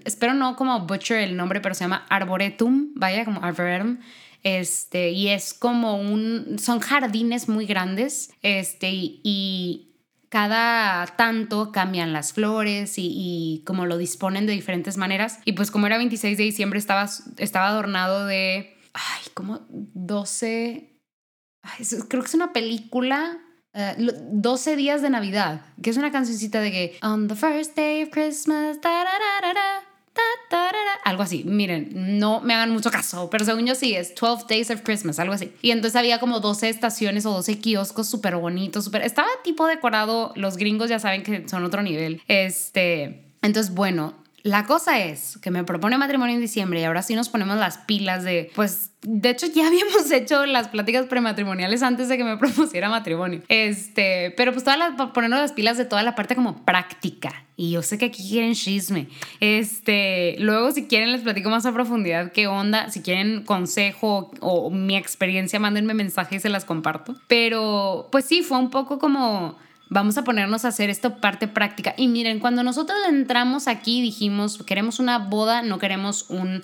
espero 0.06 0.34
no 0.34 0.56
como 0.56 0.80
butcher 0.82 1.20
el 1.20 1.36
nombre, 1.36 1.62
pero 1.62 1.74
se 1.76 1.84
llama 1.84 2.06
Arboretum, 2.10 2.90
vaya, 2.96 3.26
como 3.26 3.44
Arboretum. 3.44 3.98
Este, 4.44 5.12
y 5.12 5.30
es 5.30 5.54
como 5.54 6.00
un, 6.00 6.58
son 6.60 6.80
jardines 6.80 7.50
muy 7.50 7.66
grandes, 7.66 8.32
este, 8.42 8.90
y, 8.92 9.86
cada 10.30 11.08
tanto 11.18 11.72
cambian 11.72 12.14
las 12.14 12.34
flores 12.34 12.94
y, 12.98 13.64
como 13.66 13.88
lo 13.88 13.98
disponen 13.98 14.46
de 14.46 14.54
diferentes 14.54 14.96
maneras. 14.96 15.40
Y 15.44 15.54
pues 15.54 15.72
como 15.72 15.88
era 15.88 15.98
26 15.98 16.38
de 16.38 16.44
diciembre 16.44 16.78
estaba, 16.78 17.10
estaba 17.38 17.70
adornado 17.70 18.28
de, 18.28 18.78
ay, 18.94 19.24
como 19.34 19.62
12, 19.70 21.02
creo 22.08 22.22
que 22.22 22.28
es 22.28 22.36
una 22.36 22.54
película. 22.54 23.40
12 23.74 24.74
eh, 24.74 24.76
días 24.76 25.02
de 25.02 25.10
Navidad, 25.10 25.62
que 25.82 25.90
es 25.92 25.98
una 25.98 26.12
cancioncita 26.12 26.60
de 26.60 26.72
que 26.72 27.00
On 27.04 27.28
the 27.28 27.36
first 27.36 27.76
day 27.76 28.04
of 28.04 28.10
Christmas, 28.10 28.78
algo 31.04 31.24
así. 31.24 31.44
Miren, 31.46 32.20
no 32.20 32.42
me 32.42 32.54
hagan 32.54 32.72
mucho 32.72 32.92
caso, 32.92 33.30
pero 33.30 33.46
según 33.46 33.66
yo 33.66 33.76
sí, 33.76 33.96
es 33.96 34.14
12 34.16 34.46
Days 34.48 34.70
of 34.70 34.82
Christmas, 34.82 35.20
algo 35.20 35.34
así. 35.34 35.52
Y 35.62 35.72
entonces 35.72 35.96
había 35.96 36.20
como 36.20 36.40
12 36.40 36.70
estaciones 36.70 37.26
o 37.26 37.32
12 37.32 37.60
kioscos 37.60 38.08
súper 38.08 38.36
bonitos, 38.36 38.86
súper... 38.86 39.02
Estaba 39.02 39.28
tipo 39.44 39.68
decorado, 39.68 40.34
los 40.36 40.58
gringos 40.58 40.90
ya 40.90 41.00
saben 41.00 41.24
que 41.24 41.48
son 41.48 41.64
otro 41.64 41.82
nivel. 41.82 42.22
Este... 42.28 43.26
Entonces, 43.42 43.74
bueno, 43.74 44.14
la 44.44 44.66
cosa 44.66 45.00
es 45.00 45.38
que 45.42 45.52
me 45.52 45.64
propone 45.64 45.98
matrimonio 45.98 46.36
en 46.36 46.42
diciembre 46.42 46.82
y 46.82 46.84
ahora 46.84 47.02
sí 47.02 47.16
nos 47.16 47.30
ponemos 47.30 47.58
las 47.58 47.78
pilas 47.80 48.24
de, 48.24 48.52
pues, 48.56 48.92
de 49.02 49.30
hecho 49.30 49.48
ya 49.48 49.68
habíamos 49.68 50.12
hecho 50.12 50.46
las 50.46 50.68
pláticas 50.70 51.08
prematrimoniales 51.08 51.84
antes 51.84 52.10
de 52.10 52.18
que 52.18 52.24
me 52.24 52.38
propusiera 52.40 52.90
matrimonio. 52.90 53.42
Este, 53.48 54.34
pero 54.38 54.52
pues 54.52 54.64
todas 54.64 54.80
las, 54.80 55.12
ponernos 55.12 55.40
las 55.40 55.54
pilas 55.54 55.78
de 55.78 55.86
toda 55.86 56.04
la 56.04 56.16
parte 56.16 56.36
como 56.36 56.64
práctica. 56.64 57.46
Y 57.56 57.72
yo 57.72 57.82
sé 57.82 57.98
que 57.98 58.06
aquí 58.06 58.28
quieren 58.30 58.54
chisme. 58.54 59.10
Este, 59.42 60.38
luego 60.40 60.72
si 60.72 60.88
quieren 60.88 61.12
les 61.12 61.22
platico 61.22 61.50
más 61.50 61.66
a 61.66 61.74
profundidad 61.74 62.32
qué 62.32 62.48
onda, 62.48 62.90
si 62.90 63.02
quieren 63.02 63.44
consejo 63.44 64.32
o, 64.40 64.68
o 64.68 64.70
mi 64.70 64.96
experiencia, 64.96 65.60
mándenme 65.60 65.94
mensajes 65.94 66.38
y 66.38 66.40
se 66.40 66.50
las 66.50 66.64
comparto. 66.64 67.16
Pero 67.28 68.08
pues 68.12 68.26
sí, 68.26 68.44
fue 68.44 68.58
un 68.58 68.70
poco 68.70 68.98
como 68.98 69.58
vamos 69.90 70.18
a 70.18 70.24
ponernos 70.24 70.66
a 70.66 70.70
hacer 70.70 70.90
esto 70.90 71.18
parte 71.18 71.48
práctica. 71.48 71.94
Y 71.98 72.08
miren, 72.08 72.40
cuando 72.40 72.64
nosotros 72.64 72.98
entramos 73.08 73.68
aquí 73.68 74.02
dijimos, 74.02 74.64
queremos 74.66 75.00
una 75.00 75.18
boda, 75.20 75.62
no 75.62 75.80
queremos 75.80 76.30
un 76.30 76.64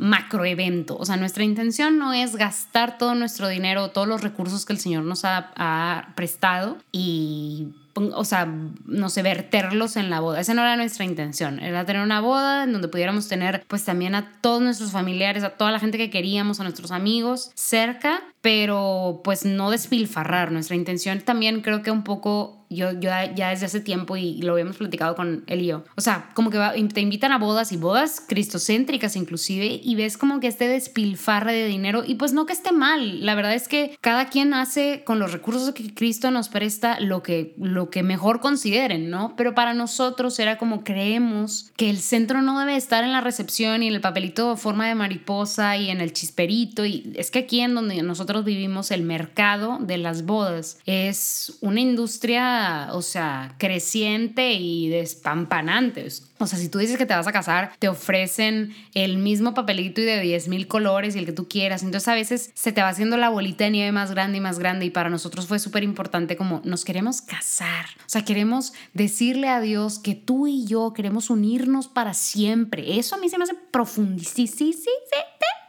macro 0.00 0.44
evento. 0.44 0.96
O 0.98 1.04
sea, 1.04 1.16
nuestra 1.16 1.44
intención 1.44 1.98
no 1.98 2.12
es 2.12 2.36
gastar 2.36 2.98
todo 2.98 3.14
nuestro 3.14 3.48
dinero, 3.48 3.90
todos 3.90 4.08
los 4.08 4.22
recursos 4.22 4.64
que 4.64 4.72
el 4.72 4.80
Señor 4.80 5.04
nos 5.04 5.24
ha 5.24 6.12
prestado 6.16 6.78
y 6.90 7.68
o 7.94 8.24
sea, 8.24 8.46
no 8.86 9.08
sé, 9.08 9.22
verterlos 9.22 9.96
en 9.96 10.10
la 10.10 10.20
boda. 10.20 10.40
Esa 10.40 10.54
no 10.54 10.62
era 10.62 10.76
nuestra 10.76 11.04
intención, 11.04 11.60
era 11.60 11.84
tener 11.84 12.02
una 12.02 12.20
boda 12.20 12.64
en 12.64 12.72
donde 12.72 12.88
pudiéramos 12.88 13.28
tener 13.28 13.64
pues 13.68 13.84
también 13.84 14.14
a 14.14 14.32
todos 14.40 14.62
nuestros 14.62 14.90
familiares, 14.90 15.44
a 15.44 15.50
toda 15.50 15.70
la 15.70 15.80
gente 15.80 15.98
que 15.98 16.10
queríamos, 16.10 16.60
a 16.60 16.64
nuestros 16.64 16.90
amigos 16.90 17.50
cerca, 17.54 18.22
pero 18.40 19.20
pues 19.24 19.44
no 19.44 19.70
despilfarrar. 19.70 20.52
Nuestra 20.52 20.76
intención 20.76 21.20
también 21.20 21.60
creo 21.60 21.82
que 21.82 21.90
un 21.90 22.04
poco 22.04 22.63
yo, 22.74 22.92
yo 22.92 23.10
ya 23.34 23.50
desde 23.50 23.66
hace 23.66 23.80
tiempo 23.80 24.16
y, 24.16 24.42
lo 24.42 24.52
habíamos 24.52 24.76
platicado 24.76 25.14
con 25.14 25.44
él 25.46 25.62
y 25.62 25.66
yo. 25.66 25.84
O 25.96 26.00
sea, 26.00 26.30
como 26.34 26.50
que 26.50 26.58
te 26.92 27.00
invitan 27.00 27.32
a 27.32 27.38
bodas 27.38 27.72
y 27.72 27.76
bodas 27.76 28.22
cristocéntricas 28.26 29.16
inclusive 29.16 29.80
y 29.82 29.94
ves 29.94 30.18
como 30.18 30.40
que 30.40 30.48
este 30.48 30.68
despilfarre 30.68 31.52
de 31.52 31.66
dinero 31.66 32.02
y 32.06 32.16
pues 32.16 32.32
no 32.32 32.46
que 32.46 32.52
esté 32.52 32.72
mal. 32.72 33.24
La 33.24 33.34
verdad 33.34 33.54
es 33.54 33.68
que 33.68 33.96
cada 34.00 34.28
quien 34.28 34.54
hace 34.54 35.02
con 35.04 35.18
los 35.18 35.32
recursos 35.32 35.72
que 35.72 35.94
Cristo 35.94 36.30
nos 36.30 36.48
presta 36.48 37.00
lo 37.00 37.22
que, 37.22 37.54
lo 37.58 37.90
que 37.90 38.02
mejor 38.02 38.40
consideren, 38.40 39.10
¿no? 39.10 39.34
Pero 39.36 39.54
para 39.54 39.74
nosotros 39.74 40.38
era 40.38 40.58
como 40.58 40.84
creemos 40.84 41.72
que 41.76 41.90
el 41.90 41.98
centro 41.98 42.42
no 42.42 42.58
debe 42.58 42.76
estar 42.76 43.04
en 43.04 43.12
la 43.12 43.20
recepción 43.20 43.82
y 43.82 43.88
en 43.88 43.94
el 43.94 44.00
papelito 44.00 44.50
de 44.50 44.56
forma 44.56 44.88
de 44.88 44.94
mariposa 44.94 45.76
y 45.76 45.90
en 45.90 46.00
el 46.00 46.12
chisperito 46.12 46.84
y 46.84 47.12
es 47.16 47.30
que 47.30 47.40
aquí 47.40 47.60
en 47.60 47.74
donde 47.74 48.02
nosotros 48.02 48.44
vivimos 48.44 48.90
el 48.90 49.02
mercado 49.02 49.78
de 49.80 49.98
las 49.98 50.24
bodas 50.24 50.78
es 50.86 51.58
una 51.60 51.80
industria 51.80 52.63
o 52.92 53.02
sea, 53.02 53.54
creciente 53.58 54.52
y 54.52 54.88
despampanante. 54.88 56.06
O 56.38 56.46
sea, 56.46 56.58
si 56.58 56.68
tú 56.68 56.78
dices 56.78 56.98
que 56.98 57.06
te 57.06 57.14
vas 57.14 57.26
a 57.26 57.32
casar, 57.32 57.72
te 57.78 57.88
ofrecen 57.88 58.74
el 58.94 59.18
mismo 59.18 59.54
papelito 59.54 60.00
y 60.00 60.04
de 60.04 60.20
10 60.20 60.48
mil 60.48 60.66
colores 60.66 61.14
y 61.14 61.18
el 61.18 61.26
que 61.26 61.32
tú 61.32 61.48
quieras. 61.48 61.82
Entonces 61.82 62.08
a 62.08 62.14
veces 62.14 62.50
se 62.54 62.72
te 62.72 62.82
va 62.82 62.88
haciendo 62.88 63.16
la 63.16 63.28
bolita 63.28 63.64
de 63.64 63.70
nieve 63.70 63.92
más 63.92 64.10
grande 64.10 64.38
y 64.38 64.40
más 64.40 64.58
grande 64.58 64.84
y 64.84 64.90
para 64.90 65.10
nosotros 65.10 65.46
fue 65.46 65.58
súper 65.58 65.84
importante 65.84 66.36
como 66.36 66.60
nos 66.64 66.84
queremos 66.84 67.22
casar. 67.22 67.86
O 68.00 68.08
sea, 68.08 68.24
queremos 68.24 68.72
decirle 68.92 69.48
a 69.48 69.60
Dios 69.60 69.98
que 69.98 70.14
tú 70.14 70.46
y 70.46 70.66
yo 70.66 70.92
queremos 70.92 71.30
unirnos 71.30 71.88
para 71.88 72.14
siempre. 72.14 72.98
Eso 72.98 73.14
a 73.14 73.18
mí 73.18 73.28
se 73.28 73.38
me 73.38 73.44
hace 73.44 73.54
profundísimo. 73.70 74.34
Sí, 74.34 74.46
sí, 74.46 74.72
sí, 74.72 74.90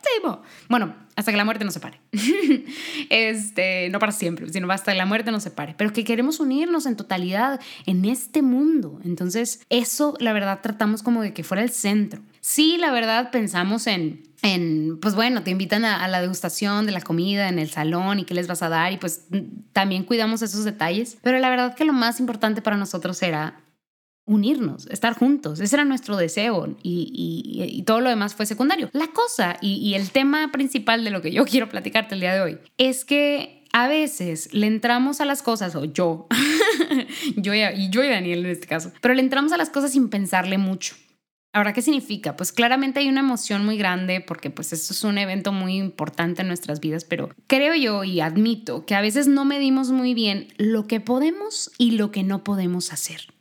sí, 0.06 0.30
Bueno, 0.70 0.96
hasta 1.16 1.32
que 1.32 1.38
la 1.38 1.46
muerte 1.46 1.66
nos 1.66 1.74
separe. 1.74 2.00
este, 3.10 3.90
no 3.90 4.00
para 4.00 4.12
siempre, 4.12 4.50
sino 4.52 4.70
hasta 4.72 4.92
que 4.92 4.98
la 4.98 5.06
muerte 5.06 5.32
nos 5.32 5.44
separe, 5.44 5.76
pero 5.78 5.94
que 5.94 6.04
queremos 6.04 6.40
unirnos 6.40 6.86
en 6.86 6.96
totalidad 6.96 7.60
en 7.86 8.06
este 8.06 8.42
mundo. 8.42 9.00
Entonces, 9.04 9.66
eso 9.70 10.16
la 10.20 10.34
verdad 10.34 10.60
tratamos 10.62 11.04
como 11.04 11.22
de 11.22 11.34
que 11.34 11.44
fuera 11.44 11.64
el 11.64 11.70
centro. 11.70 12.22
Sí, 12.42 12.78
la 12.78 12.92
verdad 12.92 13.32
pensamos 13.32 13.88
en 13.88 14.24
en, 14.42 15.00
pues 15.02 15.16
bueno, 15.16 15.42
te 15.42 15.50
invitan 15.50 15.86
a, 15.86 16.04
a, 16.04 16.08
la 16.08 16.22
degustación 16.22 16.86
de 16.86 16.92
la 16.92 17.02
comida 17.02 17.50
en 17.50 17.58
el 17.58 17.72
salón 17.72 18.20
y 18.20 18.26
qué 18.26 18.36
les 18.36 18.46
vas 18.46 18.62
a 18.62 18.70
dar 18.70 18.92
y 18.92 18.98
pues 18.98 19.26
también 19.74 20.04
cuidamos 20.04 20.44
esos 20.44 20.64
detalles, 20.64 21.18
pero 21.24 21.40
la 21.40 21.50
verdad 21.50 21.74
que 21.74 21.84
lo 21.84 21.94
más 21.94 22.20
importante 22.20 22.62
para 22.62 22.78
nosotros 22.78 23.24
era 23.24 23.60
unirnos, 24.26 24.88
estar 24.88 25.14
juntos. 25.14 25.60
Ese 25.60 25.76
era 25.76 25.86
nuestro 25.86 26.18
deseo 26.18 26.76
y, 26.82 27.84
todo 27.86 28.02
lo 28.02 28.10
demás 28.10 28.36
fue 28.36 28.46
secundario. 28.46 28.90
La 28.94 29.08
cosa 29.08 29.58
y, 29.62 29.94
el 29.94 30.12
tema 30.12 30.52
principal 30.52 31.04
de 31.04 31.12
lo 31.12 31.22
que 31.22 31.32
yo 31.32 31.46
quiero 31.50 31.70
platicarte 31.70 32.16
el 32.16 32.22
día 32.22 32.34
de 32.34 32.42
hoy 32.42 32.58
es 32.78 33.06
que 33.06 33.64
a 33.72 33.88
veces 33.88 34.54
le 34.54 34.68
entramos 34.68 35.20
a 35.20 35.26
las 35.26 35.44
cosas, 35.44 35.76
o 35.76 35.86
yo, 35.86 36.28
yo 37.36 37.54
y, 37.54 37.90
yo 37.90 38.04
y 38.04 38.08
Daniel 38.08 38.46
en 38.46 38.52
este 38.52 38.68
caso, 38.68 38.92
pero 39.02 39.14
le 39.14 39.22
entramos 39.22 39.52
a 39.52 39.58
las 39.58 39.70
cosas 39.70 39.92
sin 39.92 40.10
pensarle 40.10 40.58
mucho. 40.58 40.96
Ahora, 41.52 41.72
¿qué 41.72 41.82
significa? 41.82 42.36
Pues 42.36 42.52
claramente 42.52 43.00
hay 43.00 43.08
una 43.08 43.22
emoción 43.22 43.66
muy 43.66 43.78
grande 43.78 44.20
porque 44.20 44.50
pues 44.50 44.74
esto 44.74 44.92
es 44.92 45.04
un 45.06 45.18
evento 45.18 45.54
muy 45.54 45.78
importante 45.78 46.42
en 46.42 46.50
nuestras 46.50 46.82
vidas, 46.82 47.06
pero 47.06 47.30
creo 47.48 47.74
yo 47.76 48.04
y 48.04 48.20
admito 48.20 48.86
que 48.86 48.94
a 48.94 49.00
veces 49.00 49.28
no 49.28 49.46
medimos 49.46 49.92
muy 49.92 50.14
bien 50.14 50.50
lo 50.58 50.86
que 50.86 51.00
podemos 51.00 51.72
y 51.78 51.92
lo 51.92 52.12
que 52.12 52.24
no 52.24 52.44
podemos 52.44 52.92
hacer. 52.92 53.35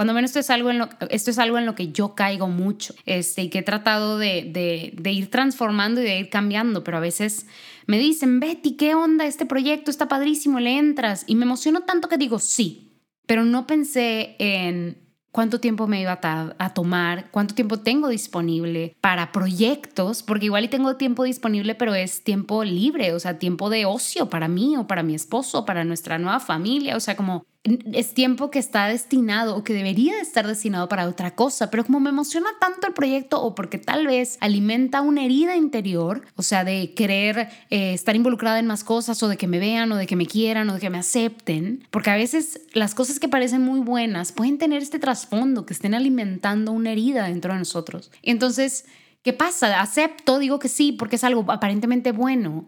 Cuando 0.00 0.14
menos 0.14 0.30
esto 0.30 0.40
es 0.40 0.48
algo 0.48 0.70
en 0.70 0.78
lo, 0.78 0.88
esto 1.10 1.30
es 1.30 1.38
algo 1.38 1.58
en 1.58 1.66
lo 1.66 1.74
que 1.74 1.92
yo 1.92 2.14
caigo 2.14 2.48
mucho 2.48 2.94
este, 3.04 3.42
y 3.42 3.50
que 3.50 3.58
he 3.58 3.62
tratado 3.62 4.16
de, 4.16 4.50
de, 4.96 5.12
ir 5.12 5.30
transformando 5.30 6.00
y 6.00 6.04
de 6.04 6.20
ir 6.20 6.30
cambiando, 6.30 6.82
pero 6.82 6.96
a 6.96 7.00
veces 7.00 7.46
me 7.86 7.98
dicen, 7.98 8.40
Betty, 8.40 8.78
¿qué 8.78 8.94
onda? 8.94 9.26
Este 9.26 9.44
proyecto 9.44 9.90
está 9.90 10.08
padrísimo, 10.08 10.58
le 10.58 10.78
entras. 10.78 11.24
Y 11.26 11.34
me 11.34 11.44
emociono 11.44 11.82
tanto 11.82 12.08
que 12.08 12.16
digo, 12.16 12.38
sí, 12.38 12.94
pero 13.26 13.44
no 13.44 13.66
pensé 13.66 14.36
en 14.38 14.96
cuánto 15.32 15.60
tiempo 15.60 15.86
me 15.86 16.00
iba 16.00 16.18
a, 16.22 16.74
tomar, 16.74 17.30
cuánto 17.30 17.54
tiempo 17.54 17.80
tengo 17.80 18.08
disponible 18.08 18.96
para 19.02 19.32
proyectos, 19.32 20.22
porque 20.22 20.46
igual 20.46 20.64
y 20.64 20.68
tengo 20.68 20.96
tiempo 20.96 21.24
disponible, 21.24 21.74
pero 21.74 21.94
es 21.94 22.24
tiempo 22.24 22.64
libre, 22.64 23.12
o 23.12 23.20
sea, 23.20 23.38
tiempo 23.38 23.70
de 23.70 23.84
ocio 23.84 24.30
para 24.30 24.48
mí 24.48 24.76
o 24.76 24.86
para 24.86 25.02
mi 25.02 25.14
esposo, 25.14 25.64
para 25.64 25.84
nuestra 25.84 26.18
nueva 26.18 26.40
familia, 26.40 26.96
o 26.96 27.00
sea, 27.00 27.16
como 27.16 27.44
es 27.62 28.14
tiempo 28.14 28.50
que 28.50 28.58
está 28.58 28.86
destinado 28.86 29.54
o 29.54 29.64
que 29.64 29.74
debería 29.74 30.18
estar 30.20 30.46
destinado 30.46 30.88
para 30.88 31.06
otra 31.06 31.34
cosa, 31.34 31.70
pero 31.70 31.84
como 31.84 32.00
me 32.00 32.08
emociona 32.08 32.48
tanto 32.58 32.86
el 32.86 32.94
proyecto 32.94 33.42
o 33.42 33.54
porque 33.54 33.76
tal 33.76 34.06
vez 34.06 34.38
alimenta 34.40 35.02
una 35.02 35.24
herida 35.24 35.56
interior, 35.56 36.22
o 36.36 36.42
sea, 36.42 36.64
de 36.64 36.94
querer 36.94 37.50
eh, 37.68 37.92
estar 37.92 38.16
involucrada 38.16 38.58
en 38.58 38.66
más 38.66 38.82
cosas 38.82 39.22
o 39.22 39.28
de 39.28 39.36
que 39.36 39.46
me 39.46 39.58
vean 39.58 39.92
o 39.92 39.96
de 39.96 40.06
que 40.06 40.16
me 40.16 40.26
quieran 40.26 40.70
o 40.70 40.74
de 40.74 40.80
que 40.80 40.88
me 40.88 40.98
acepten, 40.98 41.86
porque 41.90 42.10
a 42.10 42.16
veces 42.16 42.62
las 42.72 42.94
cosas 42.94 43.20
que 43.20 43.28
parecen 43.28 43.62
muy 43.62 43.80
buenas 43.80 44.32
pueden 44.32 44.56
tener 44.56 44.80
este 44.80 44.98
trasfondo, 44.98 45.66
que 45.66 45.74
estén 45.74 45.94
alimentando 45.94 46.72
una 46.72 46.92
herida 46.92 47.24
dentro 47.24 47.52
de 47.52 47.58
nosotros. 47.58 48.10
Entonces, 48.22 48.86
¿qué 49.22 49.34
pasa? 49.34 49.80
Acepto, 49.80 50.38
digo 50.38 50.58
que 50.58 50.68
sí, 50.68 50.92
porque 50.92 51.16
es 51.16 51.24
algo 51.24 51.44
aparentemente 51.48 52.12
bueno, 52.12 52.64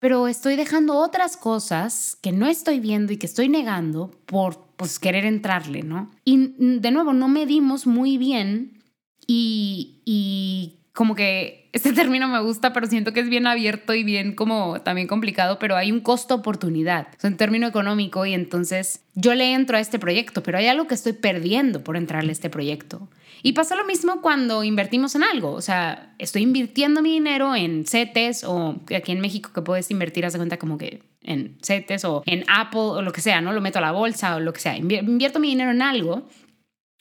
pero 0.00 0.28
estoy 0.28 0.56
dejando 0.56 0.94
otras 0.96 1.36
cosas 1.36 2.16
que 2.22 2.32
no 2.32 2.46
estoy 2.46 2.80
viendo 2.80 3.12
y 3.12 3.16
que 3.16 3.26
estoy 3.26 3.48
negando 3.48 4.10
por 4.26 4.68
pues 4.76 4.98
querer 4.98 5.24
entrarle, 5.24 5.82
¿no? 5.82 6.10
Y 6.24 6.52
de 6.78 6.90
nuevo, 6.90 7.12
no 7.12 7.28
medimos 7.28 7.86
muy 7.86 8.16
bien 8.16 8.82
y, 9.26 10.02
y 10.04 10.77
como 10.98 11.14
que 11.14 11.70
este 11.72 11.92
término 11.94 12.26
me 12.26 12.40
gusta, 12.40 12.72
pero 12.72 12.88
siento 12.88 13.12
que 13.12 13.20
es 13.20 13.28
bien 13.28 13.46
abierto 13.46 13.94
y 13.94 14.02
bien 14.02 14.34
como 14.34 14.80
también 14.80 15.06
complicado, 15.06 15.60
pero 15.60 15.76
hay 15.76 15.92
un 15.92 16.00
costo 16.00 16.34
oportunidad, 16.34 17.06
es 17.16 17.22
un 17.22 17.36
término 17.36 17.68
económico 17.68 18.26
y 18.26 18.34
entonces 18.34 19.04
yo 19.14 19.32
le 19.36 19.54
entro 19.54 19.76
a 19.76 19.80
este 19.80 20.00
proyecto, 20.00 20.42
pero 20.42 20.58
hay 20.58 20.66
algo 20.66 20.88
que 20.88 20.94
estoy 20.94 21.12
perdiendo 21.12 21.84
por 21.84 21.96
entrarle 21.96 22.30
a 22.30 22.32
este 22.32 22.50
proyecto. 22.50 23.08
Y 23.44 23.52
pasa 23.52 23.76
lo 23.76 23.84
mismo 23.84 24.20
cuando 24.20 24.64
invertimos 24.64 25.14
en 25.14 25.22
algo. 25.22 25.52
O 25.52 25.60
sea, 25.60 26.12
estoy 26.18 26.42
invirtiendo 26.42 27.00
mi 27.02 27.12
dinero 27.12 27.54
en 27.54 27.86
CETES 27.86 28.42
o 28.42 28.80
aquí 28.96 29.12
en 29.12 29.20
México 29.20 29.52
que 29.54 29.62
puedes 29.62 29.92
invertir, 29.92 30.26
haz 30.26 30.32
de 30.32 30.40
cuenta 30.40 30.56
como 30.56 30.78
que 30.78 31.04
en 31.22 31.56
CETES 31.62 32.04
o 32.06 32.24
en 32.26 32.44
Apple 32.48 32.80
o 32.80 33.02
lo 33.02 33.12
que 33.12 33.20
sea, 33.20 33.40
¿no? 33.40 33.52
Lo 33.52 33.60
meto 33.60 33.78
a 33.78 33.82
la 33.82 33.92
bolsa 33.92 34.34
o 34.34 34.40
lo 34.40 34.52
que 34.52 34.58
sea. 34.58 34.76
Invierto 34.76 35.38
mi 35.38 35.50
dinero 35.50 35.70
en 35.70 35.82
algo 35.82 36.26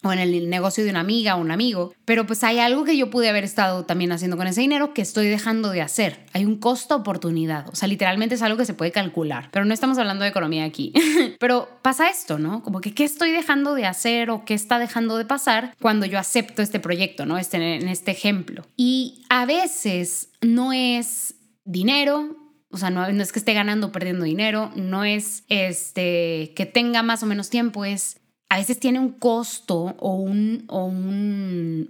o 0.04 0.14
en 0.14 0.20
el 0.20 0.50
negocio 0.50 0.84
de 0.84 0.92
una 0.92 1.00
amiga 1.00 1.36
o 1.36 1.42
un 1.42 1.52
amigo, 1.52 1.94
pero 2.06 2.26
pues 2.26 2.44
hay 2.44 2.60
algo 2.60 2.84
que 2.84 2.96
yo 2.96 3.10
pude 3.10 3.30
haber 3.30 3.44
estado 3.44 3.86
también 3.86 4.12
haciendo 4.12 4.38
con 4.38 4.48
ese 4.48 4.62
dinero 4.62 4.94
que 4.94 5.02
estoy 5.02 5.28
dejando 5.28 5.70
de 5.70 5.82
hacer. 5.82 6.26
Hay 6.34 6.46
un 6.46 6.58
costo 6.58 6.96
oportunidad, 6.96 7.68
o 7.70 7.76
sea, 7.76 7.88
literalmente 7.88 8.36
es 8.36 8.42
algo 8.42 8.58
que 8.58 8.66
se 8.66 8.74
puede 8.74 8.92
calcular, 8.92 9.50
pero 9.52 9.66
no 9.66 9.74
estamos 9.74 9.98
hablando 9.98 10.24
de 10.24 10.30
economía 10.30 10.66
aquí. 10.66 10.94
pero 11.40 11.68
pasa 11.82 12.10
esto, 12.10 12.38
¿no? 12.38 12.64
Como 12.64 12.82
que 12.82 12.94
qué 12.94 13.04
estoy 13.04 13.32
dejando 13.32 13.74
de 13.74 13.86
hacer 13.86 14.30
o 14.30 14.46
qué 14.46 14.54
está 14.54 14.80
dejando 14.80 15.18
de 15.18 15.26
pasar 15.26 15.76
cuando 15.82 16.06
yo 16.06 16.20
acepto 16.20 16.62
este 16.62 16.80
proyecto, 16.80 17.26
¿no? 17.26 17.38
Este, 17.38 17.58
en 17.58 17.88
este 17.88 18.12
ejemplo. 18.12 18.66
Y 18.76 19.24
a 19.30 19.46
veces 19.46 20.30
no 20.42 20.74
es 20.74 21.36
dinero, 21.66 22.36
o 22.70 22.78
sea, 22.78 22.90
no, 22.90 23.06
es 23.06 23.32
que 23.32 23.40
esté 23.40 23.54
ganando 23.54 23.88
o 23.88 23.92
perdiendo 23.92 24.26
dinero, 24.26 24.72
no 24.76 25.04
es 25.04 25.44
este 25.50 26.54
que 26.56 26.66
tenga 26.66 27.04
más 27.04 27.24
o 27.24 27.26
menos 27.26 27.50
tiempo, 27.50 27.86
es 27.86 28.20
a 28.50 28.58
veces 28.58 28.80
tiene 28.80 29.00
un 29.00 29.12
costo 29.12 29.96
o 30.00 30.14
un, 30.16 30.64
o 30.68 30.86
un 30.86 31.90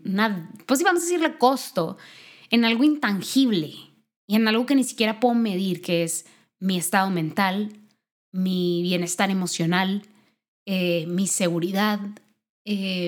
pues 0.66 0.80
sí 0.80 0.84
vamos 0.84 1.02
a 1.02 1.06
decirle 1.06 1.38
costo 1.38 1.98
en 2.50 2.66
algo 2.66 2.84
intangible 2.84 3.74
y 4.28 4.36
en 4.36 4.48
algo 4.48 4.66
que 4.66 4.76
ni 4.76 4.84
siquiera 4.84 5.20
puedo 5.20 5.36
medir, 5.36 5.82
que 5.82 6.04
es 6.04 6.26
mi 6.60 6.78
estado 6.78 7.10
mental, 7.10 7.74
mi 8.32 8.82
bienestar 8.82 9.30
emocional, 9.30 10.04
eh, 10.66 11.06
mi 11.08 11.28
seguridad, 11.28 12.00
eh, 12.70 13.08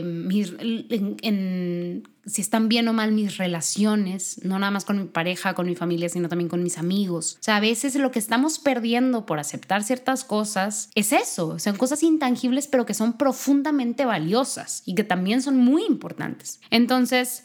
en, 1.21 2.07
si 2.25 2.41
están 2.41 2.69
bien 2.69 2.87
o 2.87 2.93
mal 2.93 3.11
mis 3.11 3.35
relaciones, 3.35 4.39
no 4.45 4.57
nada 4.57 4.71
más 4.71 4.85
con 4.85 4.97
mi 4.97 5.05
pareja, 5.05 5.53
con 5.53 5.65
mi 5.67 5.75
familia, 5.75 6.07
sino 6.07 6.29
también 6.29 6.47
con 6.47 6.63
mis 6.63 6.77
amigos. 6.77 7.35
O 7.41 7.43
sea, 7.43 7.57
a 7.57 7.59
veces 7.59 7.95
lo 7.95 8.09
que 8.09 8.19
estamos 8.19 8.57
perdiendo 8.57 9.25
por 9.25 9.37
aceptar 9.37 9.83
ciertas 9.83 10.23
cosas 10.23 10.89
es 10.95 11.11
eso, 11.11 11.59
son 11.59 11.75
cosas 11.75 12.03
intangibles 12.03 12.67
pero 12.67 12.85
que 12.85 12.93
son 12.93 13.17
profundamente 13.17 14.05
valiosas 14.05 14.81
y 14.85 14.95
que 14.95 15.03
también 15.03 15.41
son 15.41 15.57
muy 15.57 15.83
importantes. 15.83 16.61
Entonces, 16.69 17.43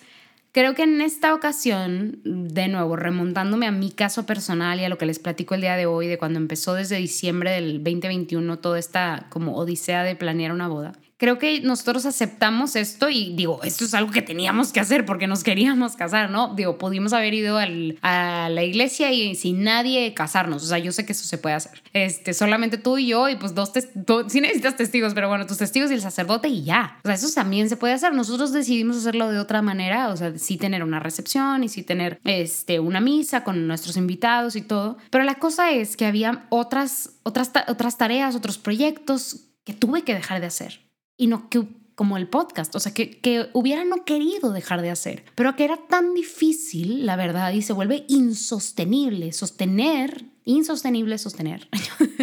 Creo 0.52 0.76
que 0.76 0.84
en 0.84 1.00
esta 1.00 1.34
ocasión, 1.34 2.20
de 2.22 2.68
nuevo, 2.68 2.94
remontándome 2.94 3.66
a 3.66 3.72
mi 3.72 3.90
caso 3.90 4.24
personal 4.24 4.78
y 4.78 4.84
a 4.84 4.88
lo 4.88 4.98
que 4.98 5.04
les 5.04 5.18
platico 5.18 5.56
el 5.56 5.62
día 5.62 5.74
de 5.74 5.86
hoy, 5.86 6.06
de 6.06 6.16
cuando 6.16 6.38
empezó 6.38 6.74
desde 6.74 6.94
diciembre 6.94 7.50
del 7.50 7.82
2021 7.82 8.60
toda 8.60 8.78
esta 8.78 9.26
como 9.30 9.56
odisea 9.56 10.04
de 10.04 10.14
planear 10.14 10.52
una 10.52 10.68
boda, 10.68 10.92
creo 11.16 11.38
que 11.38 11.60
nosotros 11.60 12.06
aceptamos 12.06 12.76
esto 12.76 13.08
y 13.08 13.34
digo, 13.34 13.60
esto 13.62 13.84
es 13.84 13.94
algo 13.94 14.10
que 14.10 14.22
teníamos 14.22 14.72
que 14.72 14.80
hacer 14.80 15.04
porque 15.04 15.26
nos 15.26 15.44
queríamos 15.44 15.96
casar, 15.96 16.30
¿no? 16.30 16.54
Digo, 16.54 16.78
pudimos 16.78 17.12
haber 17.12 17.34
ido 17.34 17.58
al, 17.58 17.98
a 18.02 18.48
la 18.50 18.62
iglesia 18.62 19.12
y 19.12 19.34
sin 19.34 19.62
nadie 19.62 20.12
casarnos, 20.14 20.62
o 20.64 20.66
sea, 20.66 20.78
yo 20.78 20.92
sé 20.92 21.06
que 21.06 21.12
eso 21.12 21.24
se 21.24 21.38
puede 21.38 21.54
hacer. 21.54 21.82
Este, 21.92 22.34
solamente 22.34 22.78
tú 22.78 22.98
y 22.98 23.08
yo 23.08 23.28
y 23.28 23.36
pues 23.36 23.54
dos, 23.54 23.72
testigos, 23.72 24.32
sí 24.32 24.40
necesitas 24.40 24.76
testigos, 24.76 25.14
pero 25.14 25.28
bueno, 25.28 25.46
tus 25.46 25.58
testigos 25.58 25.90
y 25.90 25.94
el 25.94 26.00
sacerdote 26.00 26.48
y 26.48 26.64
ya. 26.64 26.98
O 27.04 27.08
sea, 27.08 27.14
eso 27.14 27.28
también 27.34 27.68
se 27.68 27.76
puede 27.76 27.94
hacer. 27.94 28.12
Nosotros 28.12 28.52
decidimos 28.52 28.96
hacerlo 28.96 29.30
de 29.30 29.38
otra 29.38 29.62
manera, 29.62 30.08
o 30.08 30.16
sea, 30.16 30.36
sí 30.38 30.56
tener 30.56 30.82
una 30.82 31.00
recepción 31.00 31.64
y 31.64 31.68
sí 31.68 31.82
tener 31.82 32.20
este, 32.24 32.80
una 32.80 33.00
misa 33.00 33.44
con 33.44 33.66
nuestros 33.66 33.96
invitados 33.96 34.56
y 34.56 34.62
todo. 34.62 34.98
Pero 35.10 35.24
la 35.24 35.36
cosa 35.36 35.70
es 35.70 35.96
que 35.96 36.06
había 36.06 36.46
otras, 36.48 37.10
otras, 37.22 37.50
otras 37.68 37.98
tareas, 37.98 38.34
otros 38.34 38.58
proyectos 38.58 39.46
que 39.64 39.72
tuve 39.72 40.02
que 40.02 40.14
dejar 40.14 40.40
de 40.40 40.46
hacer 40.46 40.83
y 41.16 41.26
no 41.26 41.48
que 41.48 41.66
como 41.94 42.16
el 42.16 42.28
podcast, 42.28 42.74
o 42.74 42.80
sea, 42.80 42.92
que, 42.92 43.20
que 43.20 43.48
hubiera 43.52 43.84
no 43.84 44.04
querido 44.04 44.52
dejar 44.52 44.82
de 44.82 44.90
hacer, 44.90 45.24
pero 45.34 45.54
que 45.54 45.64
era 45.64 45.76
tan 45.76 46.14
difícil, 46.14 47.06
la 47.06 47.16
verdad, 47.16 47.52
y 47.52 47.62
se 47.62 47.72
vuelve 47.72 48.04
insostenible 48.08 49.32
sostener, 49.32 50.24
insostenible 50.44 51.18
sostener, 51.18 51.68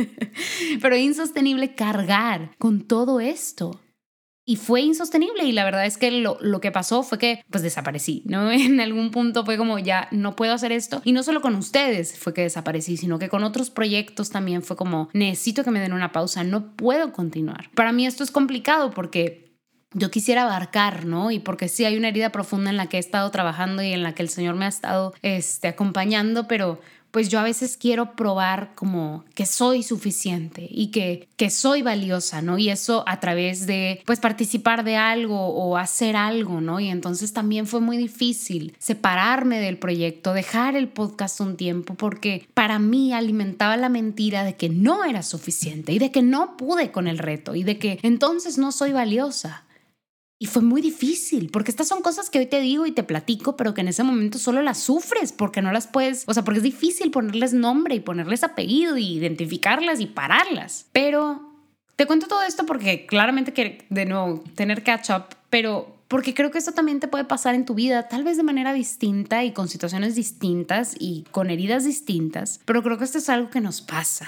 pero 0.82 0.98
insostenible 0.98 1.74
cargar 1.74 2.52
con 2.58 2.82
todo 2.82 3.22
esto 3.22 3.80
y 4.46 4.56
fue 4.56 4.82
insostenible 4.82 5.44
y 5.44 5.52
la 5.52 5.64
verdad 5.64 5.86
es 5.86 5.98
que 5.98 6.12
lo, 6.12 6.38
lo, 6.42 6.62
que 6.62 6.72
pasó 6.72 7.04
fue 7.04 7.18
que 7.18 7.44
pues 7.50 7.64
desaparecí, 7.64 8.24
¿no? 8.26 8.52
En 8.52 8.80
algún 8.80 9.12
punto 9.12 9.46
fue 9.46 9.58
como 9.58 9.80
ya 9.80 10.08
no 10.12 10.36
puedo 10.36 10.54
hacer 10.54 10.72
esto 10.72 11.02
y 11.04 11.12
no 11.12 11.24
solo 11.24 11.42
con 11.42 11.56
ustedes 11.56 12.18
fue 12.18 12.34
que 12.34 12.42
desaparecí, 12.42 12.98
sino 12.98 13.20
que 13.20 13.30
con 13.30 13.44
otros 13.44 13.70
proyectos 13.70 14.30
también 14.30 14.64
fue 14.64 14.76
como 14.76 15.10
necesito 15.14 15.64
que 15.64 15.72
me 15.72 15.80
den 15.80 15.94
una 15.94 16.12
pausa, 16.12 16.44
no 16.44 16.76
puedo 16.76 17.12
continuar. 17.12 17.70
Para 17.76 17.92
mí 17.92 18.06
esto 18.06 18.24
es 18.24 18.32
complicado 18.32 18.92
porque 18.92 19.52
yo 19.94 20.10
quisiera 20.10 20.44
abarcar, 20.44 21.06
¿no? 21.06 21.32
Y 21.32 21.40
porque 21.40 21.68
sí 21.68 21.84
hay 21.86 21.98
una 21.98 22.08
herida 22.08 22.32
profunda 22.32 22.70
en 22.70 22.78
la 22.78 22.88
que 22.88 22.98
he 22.98 23.00
estado 23.00 23.30
trabajando 23.30 23.84
y 23.84 23.92
en 23.92 24.04
la 24.04 24.16
que 24.16 24.24
el 24.24 24.30
Señor 24.30 24.56
me 24.56 24.66
ha 24.66 24.70
estado 24.70 25.14
este, 25.22 25.68
acompañando, 25.68 26.48
pero 26.48 26.80
pues 27.12 27.30
yo 27.30 27.40
a 27.40 27.44
veces 27.44 27.78
quiero 27.78 28.16
probar 28.16 28.72
como 28.76 29.26
que 29.36 29.46
soy 29.46 29.84
suficiente 29.84 30.68
y 30.70 30.88
que, 30.88 31.28
que 31.36 31.50
soy 31.50 31.82
valiosa, 31.82 32.42
¿no? 32.42 32.58
Y 32.58 32.70
eso 32.70 33.04
a 33.08 33.20
través 33.20 33.68
de, 33.68 34.02
pues, 34.06 34.20
participar 34.20 34.84
de 34.84 34.96
algo 34.96 35.48
o 35.48 35.78
hacer 35.78 36.16
algo, 36.16 36.62
¿no? 36.62 36.80
Y 36.80 36.90
entonces 36.90 37.34
también 37.34 37.68
fue 37.68 37.82
muy 37.82 37.98
difícil 37.98 38.76
separarme 38.80 39.60
del 39.60 39.78
proyecto, 39.78 40.34
dejar 40.34 40.76
el 40.76 40.88
podcast 40.88 41.40
un 41.42 41.58
tiempo, 41.58 41.96
porque 41.96 42.48
para 42.54 42.80
mí 42.80 43.14
alimentaba 43.14 43.78
la 43.78 43.90
mentira 43.90 44.44
de 44.44 44.56
que 44.56 44.70
no 44.70 45.04
era 45.04 45.24
suficiente 45.24 45.92
y 45.92 46.00
de 46.00 46.12
que 46.12 46.22
no 46.22 46.58
pude 46.58 46.92
con 46.92 47.08
el 47.08 47.18
reto 47.18 47.56
y 47.56 47.64
de 47.64 47.78
que 47.78 48.00
entonces 48.02 48.58
no 48.58 48.72
soy 48.72 48.92
valiosa. 48.92 49.64
Y 50.42 50.48
fue 50.48 50.64
muy 50.64 50.82
difícil, 50.82 51.52
porque 51.52 51.70
estas 51.70 51.88
son 51.88 52.02
cosas 52.02 52.32
que 52.32 52.40
hoy 52.40 52.48
te 52.48 52.60
digo 52.60 52.88
y 52.88 52.92
te 52.92 53.04
platico, 53.04 53.56
pero 53.56 53.76
que 53.76 53.82
en 53.82 53.90
ese 53.90 54.02
momento 54.02 54.40
solo 54.40 54.64
las 54.64 54.80
sufres, 54.80 55.32
porque 55.32 55.62
no 55.62 55.72
las 55.72 55.86
puedes, 55.86 56.24
o 56.26 56.34
sea, 56.34 56.44
porque 56.44 56.58
es 56.58 56.64
difícil 56.64 57.12
ponerles 57.12 57.54
nombre 57.54 57.94
y 57.94 58.00
ponerles 58.00 58.44
apellido 58.44 58.98
y 58.98 59.06
identificarlas 59.06 60.00
y 60.00 60.08
pararlas. 60.08 60.88
Pero 60.94 61.48
te 61.96 62.08
cuento 62.08 62.26
todo 62.26 62.42
esto 62.42 62.66
porque 62.66 63.06
claramente 63.06 63.54
quiero, 63.54 63.84
de 63.92 64.06
nuevo, 64.08 64.44
tener 64.56 64.82
catch 64.82 65.12
up, 65.12 65.26
pero 65.52 65.96
porque 66.08 66.34
creo 66.34 66.50
que 66.50 66.58
esto 66.58 66.72
también 66.72 67.00
te 67.00 67.08
puede 67.08 67.26
pasar 67.26 67.54
en 67.54 67.64
tu 67.64 67.76
vida, 67.76 68.08
tal 68.08 68.24
vez 68.24 68.36
de 68.36 68.42
manera 68.42 68.74
distinta 68.74 69.44
y 69.44 69.52
con 69.52 69.68
situaciones 69.68 70.16
distintas 70.16 70.96
y 70.98 71.24
con 71.30 71.52
heridas 71.52 71.86
distintas, 71.86 72.62
pero 72.66 72.82
creo 72.82 72.98
que 72.98 73.04
esto 73.04 73.20
es 73.20 73.30
algo 73.30 73.52
que 73.52 73.62
nos 73.62 73.82
pasa. 73.82 74.28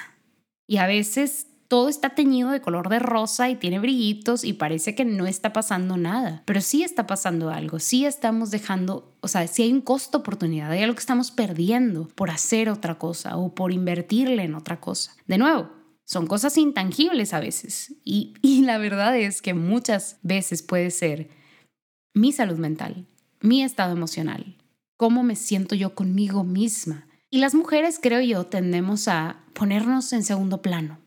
Y 0.67 0.77
a 0.77 0.86
veces 0.86 1.48
todo 1.74 1.89
está 1.89 2.12
teñido 2.12 2.51
de 2.51 2.62
color 2.62 2.88
de 2.88 3.00
rosa 3.00 3.50
y 3.50 3.56
tiene 3.56 3.80
brillitos 3.80 4.44
y 4.44 4.53
parece 4.53 4.94
que 4.94 5.06
no 5.06 5.25
está 5.25 5.53
pasando 5.53 5.98
nada, 5.98 6.44
pero 6.46 6.62
sí 6.62 6.84
está 6.84 7.08
pasando 7.08 7.50
algo, 7.50 7.80
sí 7.80 8.06
estamos 8.06 8.51
dejando, 8.51 9.18
o 9.22 9.27
sea, 9.27 9.48
sí 9.48 9.63
hay 9.63 9.74
un 9.74 9.82
costo 9.82 10.20
oportunidad, 10.20 10.70
hay 10.70 10.84
algo 10.84 10.94
que 10.94 11.00
estamos 11.00 11.32
perdiendo 11.32 12.10
por 12.10 12.30
hacer 12.30 12.70
otra 12.70 13.00
cosa 13.00 13.38
o 13.38 13.56
por 13.56 13.72
invertirle 13.72 14.44
en 14.44 14.53
otra 14.53 14.80
cosa. 14.80 15.15
De 15.25 15.39
nuevo, 15.39 15.72
son 16.06 16.27
cosas 16.27 16.60
intangibles 16.60 17.34
a 17.34 17.39
veces 17.39 17.96
y, 18.06 18.36
y 18.44 18.62
la 18.62 18.77
verdad 18.77 19.18
es 19.18 19.42
que 19.42 19.56
muchas 19.56 20.20
veces 20.22 20.62
puede 20.62 20.92
ser 20.92 21.32
mi 22.13 22.34
salud 22.34 22.60
mental, 22.60 23.08
mi 23.42 23.63
estado 23.63 23.94
emocional, 23.94 24.58
cómo 24.96 25.24
me 25.24 25.36
siento 25.36 25.74
yo 25.74 25.96
conmigo 25.96 26.44
misma. 26.44 27.07
Y 27.31 27.40
las 27.40 27.55
mujeres, 27.55 27.98
creo 28.00 28.22
yo, 28.22 28.46
tendemos 28.46 29.07
a 29.07 29.44
ponernos 29.55 30.14
en 30.14 30.22
segundo 30.22 30.62
plano 30.62 31.00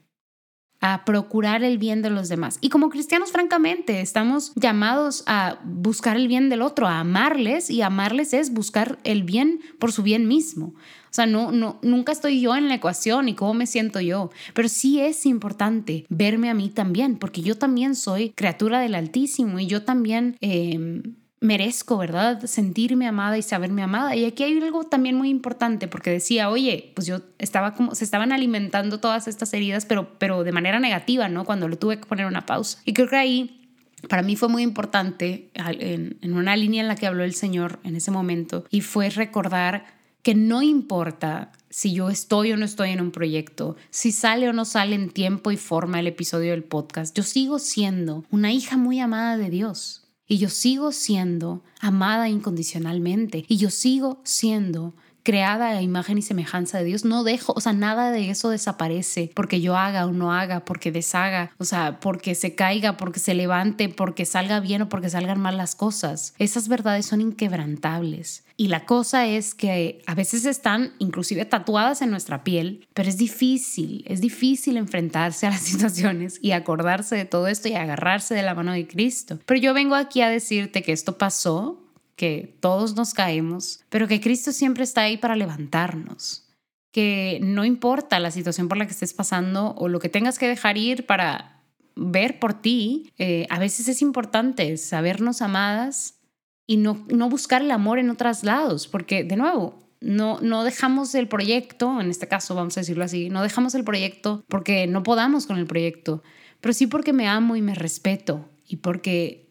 a 0.80 1.04
procurar 1.04 1.64
el 1.64 1.78
bien 1.78 2.02
de 2.02 2.10
los 2.10 2.28
demás. 2.28 2.58
Y 2.60 2.68
como 2.68 2.90
cristianos, 2.90 3.32
francamente, 3.32 4.00
estamos 4.00 4.52
llamados 4.54 5.24
a 5.26 5.58
buscar 5.64 6.16
el 6.16 6.28
bien 6.28 6.48
del 6.48 6.62
otro, 6.62 6.86
a 6.86 7.00
amarles 7.00 7.70
y 7.70 7.82
amarles 7.82 8.34
es 8.34 8.52
buscar 8.52 8.98
el 9.04 9.22
bien 9.22 9.60
por 9.78 9.92
su 9.92 10.02
bien 10.02 10.28
mismo. 10.28 10.74
O 11.10 11.14
sea, 11.16 11.26
no, 11.26 11.50
no, 11.50 11.78
nunca 11.82 12.12
estoy 12.12 12.40
yo 12.40 12.56
en 12.56 12.68
la 12.68 12.74
ecuación 12.74 13.28
y 13.28 13.34
cómo 13.34 13.54
me 13.54 13.66
siento 13.66 14.00
yo, 14.00 14.30
pero 14.52 14.68
sí 14.68 15.00
es 15.00 15.24
importante 15.24 16.04
verme 16.10 16.50
a 16.50 16.54
mí 16.54 16.68
también, 16.68 17.16
porque 17.16 17.40
yo 17.40 17.56
también 17.56 17.94
soy 17.94 18.30
criatura 18.30 18.80
del 18.80 18.94
Altísimo 18.94 19.58
y 19.58 19.66
yo 19.66 19.82
también... 19.82 20.36
Eh, 20.40 21.02
merezco, 21.46 21.96
¿verdad? 21.96 22.44
Sentirme 22.44 23.06
amada 23.06 23.38
y 23.38 23.42
saberme 23.42 23.82
amada. 23.82 24.14
Y 24.14 24.24
aquí 24.24 24.42
hay 24.42 24.58
algo 24.58 24.84
también 24.84 25.16
muy 25.16 25.30
importante 25.30 25.88
porque 25.88 26.10
decía, 26.10 26.50
oye, 26.50 26.92
pues 26.94 27.06
yo 27.06 27.20
estaba 27.38 27.74
como, 27.74 27.94
se 27.94 28.04
estaban 28.04 28.32
alimentando 28.32 29.00
todas 29.00 29.28
estas 29.28 29.54
heridas, 29.54 29.86
pero, 29.86 30.18
pero 30.18 30.44
de 30.44 30.52
manera 30.52 30.80
negativa, 30.80 31.28
¿no? 31.28 31.44
Cuando 31.44 31.68
le 31.68 31.76
tuve 31.76 31.98
que 31.98 32.06
poner 32.06 32.26
una 32.26 32.44
pausa. 32.46 32.80
Y 32.84 32.92
creo 32.92 33.08
que 33.08 33.16
ahí 33.16 33.70
para 34.08 34.22
mí 34.22 34.36
fue 34.36 34.48
muy 34.48 34.62
importante 34.62 35.50
en, 35.54 36.18
en 36.20 36.34
una 36.34 36.56
línea 36.56 36.82
en 36.82 36.88
la 36.88 36.96
que 36.96 37.06
habló 37.06 37.24
el 37.24 37.34
Señor 37.34 37.78
en 37.84 37.96
ese 37.96 38.10
momento 38.10 38.64
y 38.70 38.82
fue 38.82 39.08
recordar 39.10 39.86
que 40.22 40.34
no 40.34 40.60
importa 40.60 41.52
si 41.70 41.92
yo 41.92 42.10
estoy 42.10 42.52
o 42.52 42.56
no 42.56 42.64
estoy 42.64 42.90
en 42.90 43.00
un 43.00 43.10
proyecto, 43.10 43.76
si 43.90 44.10
sale 44.10 44.48
o 44.48 44.52
no 44.52 44.64
sale 44.64 44.94
en 44.94 45.10
tiempo 45.10 45.50
y 45.50 45.56
forma 45.56 46.00
el 46.00 46.06
episodio 46.06 46.50
del 46.50 46.64
podcast, 46.64 47.16
yo 47.16 47.22
sigo 47.22 47.58
siendo 47.58 48.24
una 48.30 48.50
hija 48.52 48.76
muy 48.76 48.98
amada 48.98 49.36
de 49.36 49.50
Dios. 49.50 50.05
Y 50.28 50.38
yo 50.38 50.48
sigo 50.48 50.92
siendo 50.92 51.62
amada 51.80 52.28
incondicionalmente. 52.28 53.44
Y 53.48 53.56
yo 53.58 53.70
sigo 53.70 54.20
siendo 54.24 54.94
creada 55.26 55.70
a 55.70 55.82
imagen 55.82 56.18
y 56.18 56.22
semejanza 56.22 56.78
de 56.78 56.84
Dios, 56.84 57.04
no 57.04 57.24
dejo, 57.24 57.52
o 57.56 57.60
sea, 57.60 57.72
nada 57.72 58.12
de 58.12 58.30
eso 58.30 58.48
desaparece 58.48 59.32
porque 59.34 59.60
yo 59.60 59.76
haga 59.76 60.06
o 60.06 60.12
no 60.12 60.32
haga, 60.32 60.64
porque 60.64 60.92
deshaga, 60.92 61.50
o 61.58 61.64
sea, 61.64 61.98
porque 61.98 62.36
se 62.36 62.54
caiga, 62.54 62.96
porque 62.96 63.18
se 63.18 63.34
levante, 63.34 63.88
porque 63.88 64.24
salga 64.24 64.60
bien 64.60 64.82
o 64.82 64.88
porque 64.88 65.10
salgan 65.10 65.40
mal 65.40 65.56
las 65.56 65.74
cosas. 65.74 66.32
Esas 66.38 66.68
verdades 66.68 67.06
son 67.06 67.20
inquebrantables. 67.20 68.44
Y 68.56 68.68
la 68.68 68.86
cosa 68.86 69.26
es 69.26 69.56
que 69.56 70.00
a 70.06 70.14
veces 70.14 70.44
están 70.44 70.92
inclusive 71.00 71.44
tatuadas 71.44 72.02
en 72.02 72.10
nuestra 72.10 72.44
piel, 72.44 72.86
pero 72.94 73.08
es 73.08 73.16
difícil, 73.16 74.04
es 74.06 74.20
difícil 74.20 74.76
enfrentarse 74.76 75.48
a 75.48 75.50
las 75.50 75.60
situaciones 75.62 76.38
y 76.40 76.52
acordarse 76.52 77.16
de 77.16 77.24
todo 77.24 77.48
esto 77.48 77.66
y 77.66 77.74
agarrarse 77.74 78.36
de 78.36 78.44
la 78.44 78.54
mano 78.54 78.70
de 78.70 78.86
Cristo. 78.86 79.40
Pero 79.44 79.58
yo 79.58 79.74
vengo 79.74 79.96
aquí 79.96 80.20
a 80.20 80.30
decirte 80.30 80.84
que 80.84 80.92
esto 80.92 81.18
pasó 81.18 81.82
que 82.16 82.56
todos 82.60 82.96
nos 82.96 83.14
caemos, 83.14 83.80
pero 83.88 84.08
que 84.08 84.20
Cristo 84.20 84.50
siempre 84.50 84.84
está 84.84 85.02
ahí 85.02 85.18
para 85.18 85.36
levantarnos, 85.36 86.48
que 86.90 87.38
no 87.42 87.64
importa 87.64 88.18
la 88.18 88.30
situación 88.30 88.68
por 88.68 88.78
la 88.78 88.86
que 88.86 88.92
estés 88.92 89.12
pasando 89.12 89.74
o 89.76 89.88
lo 89.88 90.00
que 90.00 90.08
tengas 90.08 90.38
que 90.38 90.48
dejar 90.48 90.78
ir 90.78 91.06
para 91.06 91.62
ver 91.94 92.38
por 92.38 92.54
ti, 92.54 93.12
eh, 93.18 93.46
a 93.50 93.58
veces 93.58 93.88
es 93.88 94.02
importante 94.02 94.76
sabernos 94.76 95.42
amadas 95.42 96.20
y 96.66 96.78
no, 96.78 97.06
no 97.08 97.28
buscar 97.28 97.62
el 97.62 97.70
amor 97.70 97.98
en 97.98 98.10
otros 98.10 98.44
lados, 98.44 98.88
porque 98.88 99.24
de 99.24 99.36
nuevo, 99.36 99.86
no, 100.00 100.40
no 100.40 100.64
dejamos 100.64 101.14
el 101.14 101.28
proyecto, 101.28 102.00
en 102.00 102.10
este 102.10 102.28
caso 102.28 102.54
vamos 102.54 102.76
a 102.76 102.80
decirlo 102.80 103.04
así, 103.04 103.28
no 103.28 103.42
dejamos 103.42 103.74
el 103.74 103.84
proyecto 103.84 104.44
porque 104.48 104.86
no 104.86 105.02
podamos 105.02 105.46
con 105.46 105.58
el 105.58 105.66
proyecto, 105.66 106.22
pero 106.60 106.72
sí 106.72 106.86
porque 106.86 107.12
me 107.12 107.28
amo 107.28 107.56
y 107.56 107.62
me 107.62 107.74
respeto 107.74 108.48
y 108.66 108.76
porque 108.76 109.45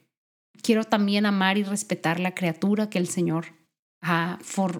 quiero 0.65 0.83
también 0.83 1.27
amar 1.27 1.59
y 1.59 1.63
respetar 1.63 2.19
la 2.19 2.33
criatura 2.33 2.89
que 2.89 2.97
el 2.97 3.07
Señor 3.07 3.53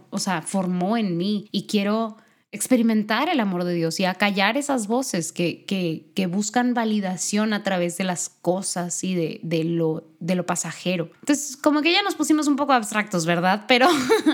o 0.10 0.20
sea, 0.20 0.42
formó 0.42 0.98
en 0.98 1.18
mí. 1.18 1.48
Y 1.52 1.68
quiero 1.68 2.18
experimentar 2.52 3.30
el 3.30 3.40
amor 3.40 3.64
de 3.64 3.74
Dios 3.74 4.00
y 4.00 4.06
acallar 4.06 4.58
esas 4.58 4.88
voces 4.88 5.32
que, 5.32 5.66
que, 5.66 6.12
que 6.16 6.28
buscan 6.28 6.74
validación 6.74 7.54
a 7.54 7.64
través 7.64 7.98
de 7.98 8.04
las 8.04 8.30
cosas 8.30 9.04
y 9.04 9.14
de, 9.14 9.40
de, 9.44 9.64
lo, 9.64 10.15
de 10.26 10.36
lo 10.36 10.46
pasajero. 10.46 11.10
Entonces, 11.22 11.56
como 11.56 11.82
que 11.82 11.92
ya 11.92 12.02
nos 12.02 12.16
pusimos 12.16 12.48
un 12.48 12.56
poco 12.56 12.74
abstractos, 12.74 13.26
¿verdad? 13.26 13.66
Pero, 13.68 13.88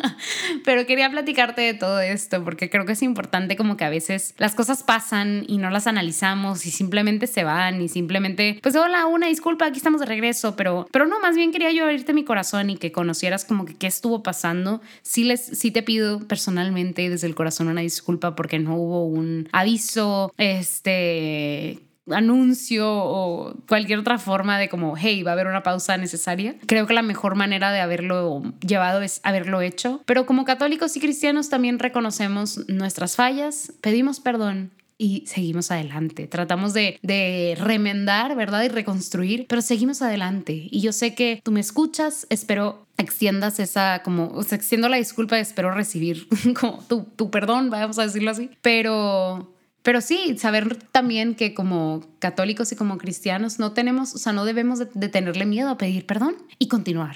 pero 0.66 0.86
quería 0.86 1.10
platicarte 1.10 1.62
de 1.62 1.74
todo 1.74 2.00
esto 2.00 2.44
porque 2.44 2.70
creo 2.70 2.86
que 2.86 2.94
es 2.94 3.04
importante 3.04 3.58
como 3.58 3.76
que 3.76 3.84
a 3.84 3.90
veces 3.90 4.34
las 4.38 4.56
cosas 4.56 4.84
pasan 4.84 5.44
y 5.48 5.58
no 5.58 5.70
las 5.70 5.88
analizamos 5.88 6.66
y 6.66 6.72
simplemente 6.72 7.28
se 7.28 7.44
van 7.44 7.82
y 7.82 7.90
simplemente, 7.90 8.60
pues 8.64 8.76
hola, 8.76 9.06
una 9.06 9.28
disculpa, 9.28 9.66
aquí 9.66 9.78
estamos 9.78 10.00
de 10.00 10.06
regreso, 10.06 10.56
pero, 10.56 10.88
pero 10.92 11.06
no, 11.08 11.20
más 11.20 11.36
bien 11.36 11.52
quería 11.52 11.72
yo 11.72 11.84
abrirte 11.84 12.14
mi 12.14 12.24
corazón 12.24 12.70
y 12.70 12.78
que 12.78 12.92
conocieras 12.92 13.44
como 13.44 13.66
que 13.66 13.76
qué 13.76 13.88
estuvo 13.88 14.24
pasando. 14.24 14.82
Sí, 15.02 15.26
les, 15.26 15.42
sí 15.42 15.72
te 15.72 15.84
pido 15.84 16.20
personalmente 16.20 17.10
desde 17.10 17.28
el 17.28 17.36
corazón 17.36 17.68
una 17.68 17.82
disculpa 17.82 18.36
porque 18.36 18.60
no 18.60 18.76
hubo 18.76 19.06
un 19.06 19.50
aviso, 19.52 20.34
este 20.38 21.80
anuncio 22.10 22.88
o 22.90 23.54
cualquier 23.68 24.00
otra 24.00 24.18
forma 24.18 24.58
de 24.58 24.70
como, 24.70 24.96
hey, 24.98 25.24
va 25.24 25.32
a 25.32 25.34
haber 25.34 25.48
una 25.48 25.64
pausa 25.64 25.98
necesaria. 25.98 26.56
Creo 26.66 26.88
que 26.88 26.94
la 26.94 27.02
mejor 27.02 27.36
manera 27.36 27.72
de 27.72 27.80
haberlo 27.80 28.44
llevado 28.66 29.02
es 29.02 29.22
haberlo 29.24 29.62
hecho. 29.62 30.02
Pero 30.06 30.26
como 30.26 30.46
católicos 30.46 30.96
y 30.98 31.00
cristianos 31.00 31.50
también 31.50 31.80
reconocemos 31.80 32.68
nuestras 32.68 33.16
fallas, 33.16 33.74
pedimos 33.82 34.20
perdón 34.20 34.72
y 35.02 35.24
seguimos 35.26 35.72
adelante. 35.72 36.28
Tratamos 36.28 36.74
de, 36.74 37.00
de, 37.02 37.58
remendar, 37.60 38.36
¿verdad? 38.36 38.62
Y 38.62 38.68
reconstruir, 38.68 39.48
pero 39.50 39.64
seguimos 39.64 40.04
adelante. 40.04 40.68
Y 40.70 40.82
yo 40.82 40.94
sé 40.94 41.16
que 41.16 41.42
tú 41.44 41.52
me 41.52 41.60
escuchas, 41.60 42.28
espero 42.30 42.86
extiendas 43.00 43.60
esa, 43.60 44.04
como, 44.04 44.28
o 44.28 44.44
sea, 44.44 44.58
extiendo 44.58 44.90
la 44.90 44.98
disculpa, 44.98 45.40
espero 45.40 45.72
recibir 45.72 46.28
como 46.60 46.84
tu, 46.88 47.06
tu 47.16 47.32
perdón, 47.32 47.72
vamos 47.72 47.98
a 47.98 48.04
decirlo 48.04 48.30
así. 48.30 48.52
Pero 48.62 49.52
pero 49.84 50.02
sí, 50.02 50.38
saber 50.38 50.76
también 50.92 51.36
que 51.36 51.54
como 51.54 52.06
católicos 52.20 52.72
y 52.72 52.76
como 52.76 52.98
cristianos 52.98 53.60
no 53.60 53.74
tenemos, 53.74 54.14
o 54.14 54.18
sea, 54.18 54.34
no 54.34 54.46
debemos 54.46 54.80
de, 54.80 55.10
tenerle 55.10 55.46
miedo 55.46 55.70
a 55.70 55.78
pedir 55.78 56.06
perdón 56.06 56.36
y 56.60 56.68
continuar. 56.68 57.16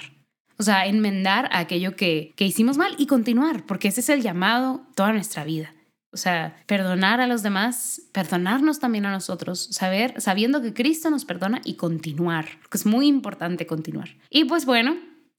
O 0.58 0.62
sea, 0.62 0.86
enmendar 0.86 1.48
aquello 1.52 1.96
que, 1.96 2.32
que 2.36 2.46
hicimos 2.46 2.78
mal 2.78 2.94
y 2.98 3.06
continuar, 3.06 3.64
porque 3.66 3.88
ese 3.88 4.00
es 4.00 4.08
el 4.08 4.22
llamado 4.22 4.86
toda 4.94 5.12
nuestra 5.12 5.44
vida. 5.44 5.74
O 6.12 6.16
sea, 6.16 6.56
perdonar 6.66 7.20
a 7.20 7.26
los 7.26 7.42
demás, 7.42 8.00
perdonarnos 8.12 8.80
también 8.80 9.04
a 9.04 9.12
nosotros, 9.12 9.68
saber, 9.70 10.18
sabiendo 10.20 10.62
que 10.62 10.72
Cristo 10.72 11.10
nos 11.10 11.26
perdona 11.26 11.60
y 11.62 11.74
continuar, 11.74 12.46
porque 12.62 12.78
es 12.78 12.86
muy 12.86 13.06
importante 13.06 13.66
continuar. 13.66 14.16
Y 14.30 14.44
pues 14.44 14.64
bueno, 14.64 14.96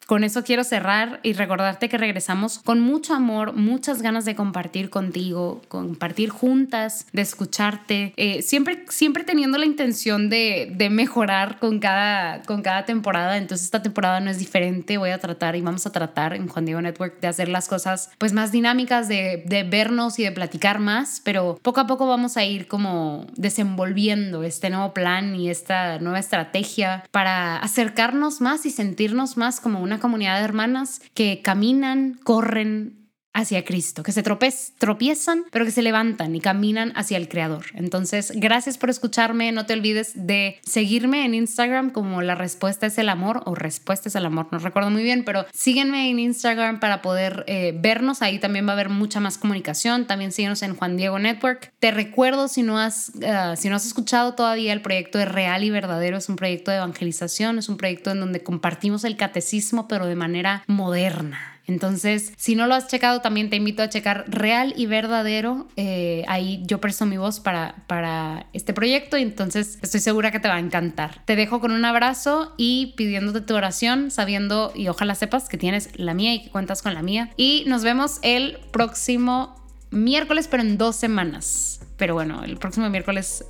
con 0.08 0.24
eso 0.24 0.44
quiero 0.44 0.64
cerrar 0.64 1.20
y 1.22 1.34
recordarte 1.34 1.90
que 1.90 1.98
regresamos 1.98 2.60
con 2.60 2.80
mucho 2.80 3.14
amor, 3.14 3.54
muchas 3.54 4.02
ganas 4.02 4.24
de 4.24 4.36
compartir 4.36 4.90
contigo, 4.90 5.62
compartir 5.68 6.30
juntas, 6.30 7.06
de 7.12 7.22
escucharte, 7.22 8.14
eh, 8.16 8.42
siempre, 8.42 8.86
siempre 8.88 9.26
teniendo 9.26 9.58
la 9.58 9.66
intención 9.66 10.30
de, 10.30 10.76
mejorar 10.90 11.60
con 11.60 11.80
cada, 11.80 12.42
con 12.44 12.62
cada 12.62 12.86
temporada. 12.86 13.38
Entonces 13.38 13.66
esta 13.66 13.84
temporada 13.84 14.22
no 14.22 14.30
es 14.30 14.40
diferente, 14.40 14.98
voy 14.98 15.10
a 15.10 15.20
tratar 15.20 15.58
y 15.58 15.62
vamos 15.62 15.86
a 15.86 15.92
tratar 15.92 16.34
en 16.34 16.48
Juan 16.48 16.64
Diego 16.64 16.82
Network 16.82 17.20
de 17.20 17.28
hacer 17.28 17.50
las 17.50 17.68
cosas 17.68 18.10
pues 18.18 18.32
más 18.32 18.54
dinámicas, 18.54 19.10
de, 19.10 19.44
de 19.46 19.64
vernos 19.64 20.18
y 20.20 20.24
de 20.24 20.32
platicar 20.32 20.80
más, 20.80 21.22
pero 21.26 21.60
poco 21.62 21.82
a 21.82 21.88
poco 21.88 22.08
vamos 22.08 22.38
a 22.38 22.46
ir 22.46 22.68
como 22.68 23.28
desenvolviendo 23.36 24.44
este 24.44 24.70
nuevo 24.70 24.94
plan 24.94 25.36
y 25.36 25.50
esta 25.50 26.00
nueva 26.00 26.20
estrategia 26.20 27.04
para 27.12 27.58
acercarnos 27.58 28.40
más 28.40 28.66
y 28.66 28.70
sentirnos 28.70 29.36
más 29.36 29.60
como 29.60 29.82
una 29.82 29.87
comunidad 30.00 30.38
de 30.40 30.46
hermanas 30.46 31.02
que 31.14 31.42
caminan, 31.42 32.20
corren, 32.24 33.07
hacia 33.38 33.64
Cristo, 33.64 34.02
que 34.02 34.12
se 34.12 34.24
tropiezan, 34.24 35.46
pero 35.52 35.64
que 35.64 35.70
se 35.70 35.84
levantan 35.84 36.36
y 36.36 36.42
caminan 36.42 36.92
hacia 36.96 37.18
el 37.18 37.30
Creador. 37.30 37.66
Entonces, 37.76 38.34
gracias 38.36 38.80
por 38.80 38.90
escucharme. 38.90 39.52
No 39.52 39.68
te 39.68 39.74
olvides 39.74 40.14
de 40.16 40.60
seguirme 40.66 41.24
en 41.24 41.36
Instagram 41.36 41.92
como 41.92 42.24
la 42.24 42.34
respuesta 42.34 42.88
es 42.88 42.98
el 42.98 43.10
amor 43.10 43.44
o 43.46 43.54
respuesta 43.54 44.10
es 44.10 44.16
el 44.16 44.26
amor. 44.26 44.48
No 44.52 44.58
recuerdo 44.58 44.90
muy 44.90 45.04
bien, 45.04 45.24
pero 45.24 45.46
síguenme 45.54 46.10
en 46.10 46.18
Instagram 46.18 46.80
para 46.80 47.04
poder 47.04 47.44
eh, 47.48 47.78
vernos. 47.80 48.24
Ahí 48.24 48.40
también 48.40 48.66
va 48.66 48.72
a 48.72 48.74
haber 48.74 48.90
mucha 48.90 49.20
más 49.20 49.38
comunicación. 49.38 50.08
También 50.08 50.32
síguenos 50.32 50.64
en 50.64 50.76
Juan 50.76 50.98
Diego 50.98 51.20
Network. 51.20 51.72
Te 51.78 51.92
recuerdo, 51.92 52.48
si 52.48 52.64
no 52.64 52.80
has, 52.80 53.12
eh, 53.22 53.54
si 53.56 53.70
no 53.70 53.76
has 53.76 53.86
escuchado 53.86 54.34
todavía 54.34 54.74
el 54.74 54.82
proyecto 54.82 55.20
de 55.20 55.26
Real 55.26 55.64
y 55.64 55.70
Verdadero, 55.70 56.18
es 56.18 56.28
un 56.28 56.38
proyecto 56.38 56.72
de 56.72 56.78
evangelización, 56.78 57.60
es 57.60 57.70
un 57.70 57.78
proyecto 57.78 58.10
en 58.10 58.20
donde 58.20 58.42
compartimos 58.42 59.04
el 59.04 59.16
catecismo, 59.16 59.88
pero 59.88 60.08
de 60.08 60.16
manera 60.16 60.64
moderna 60.66 61.57
entonces, 61.68 62.32
si 62.38 62.56
no 62.56 62.66
lo 62.66 62.76
has 62.76 62.88
checado, 62.88 63.20
también 63.20 63.50
te 63.50 63.58
invito 63.58 63.84
a 63.84 63.90
checar 63.90 64.24
Real 64.30 64.74
y 64.78 64.86
Verdadero. 64.86 65.68
Eh, 65.76 66.24
ahí 66.30 66.64
yo 66.66 66.80
presto 66.80 67.06
mi 67.06 67.18
voz 67.18 67.42
para, 67.42 67.84
para 67.88 68.48
este 68.54 68.74
proyecto 68.74 69.18
y 69.18 69.22
entonces 69.22 69.78
estoy 69.82 70.00
segura 70.00 70.32
que 70.32 70.40
te 70.40 70.48
va 70.48 70.56
a 70.56 70.60
encantar. 70.60 71.22
Te 71.26 71.36
dejo 71.36 71.60
con 71.60 71.74
un 71.74 71.84
abrazo 71.84 72.54
y 72.58 72.94
pidiéndote 72.96 73.42
tu 73.42 73.54
oración, 73.54 74.12
sabiendo 74.12 74.72
y 74.74 74.88
ojalá 74.88 75.14
sepas 75.14 75.50
que 75.50 75.58
tienes 75.58 75.90
la 75.98 76.14
mía 76.14 76.34
y 76.34 76.44
que 76.44 76.50
cuentas 76.50 76.82
con 76.82 76.94
la 76.94 77.02
mía. 77.02 77.32
Y 77.36 77.66
nos 77.68 77.84
vemos 77.84 78.20
el 78.22 78.60
próximo 78.72 79.56
miércoles, 79.92 80.48
pero 80.48 80.64
en 80.64 80.78
dos 80.78 80.96
semanas. 80.96 81.82
Pero 81.98 82.14
bueno, 82.14 82.46
el 82.46 82.56
próximo 82.56 82.90
miércoles 82.90 83.44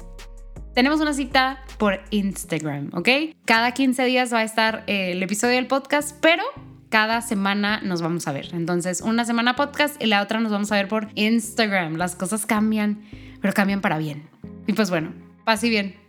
tenemos 0.74 1.02
una 1.02 1.14
cita 1.14 1.64
por 1.78 2.02
Instagram, 2.12 2.92
¿ok? 2.94 3.10
Cada 3.46 3.74
15 3.74 4.06
días 4.06 4.34
va 4.34 4.40
a 4.40 4.44
estar 4.44 4.84
el 4.88 5.22
episodio 5.24 5.56
del 5.56 5.68
podcast, 5.68 6.16
pero 6.22 6.44
cada 6.90 7.22
semana 7.22 7.82
nos 7.84 8.02
vamos 8.02 8.28
a 8.28 8.32
ver. 8.32 8.50
Entonces, 8.54 9.02
una 9.02 9.26
semana 9.26 9.56
podcast 9.56 10.02
y 10.02 10.08
la 10.08 10.22
otra 10.22 10.40
nos 10.40 10.52
vamos 10.52 10.72
a 10.72 10.76
ver 10.76 10.88
por 10.88 11.10
Instagram. 11.16 11.96
Las 11.96 12.16
cosas 12.16 12.46
cambian, 12.46 13.04
pero 13.42 13.54
cambian 13.54 13.82
para 13.82 13.98
bien. 13.98 14.30
Y 14.68 14.74
pues 14.74 14.90
bueno, 14.90 15.14
paz 15.44 15.64
y 15.64 15.70
bien. 15.70 16.07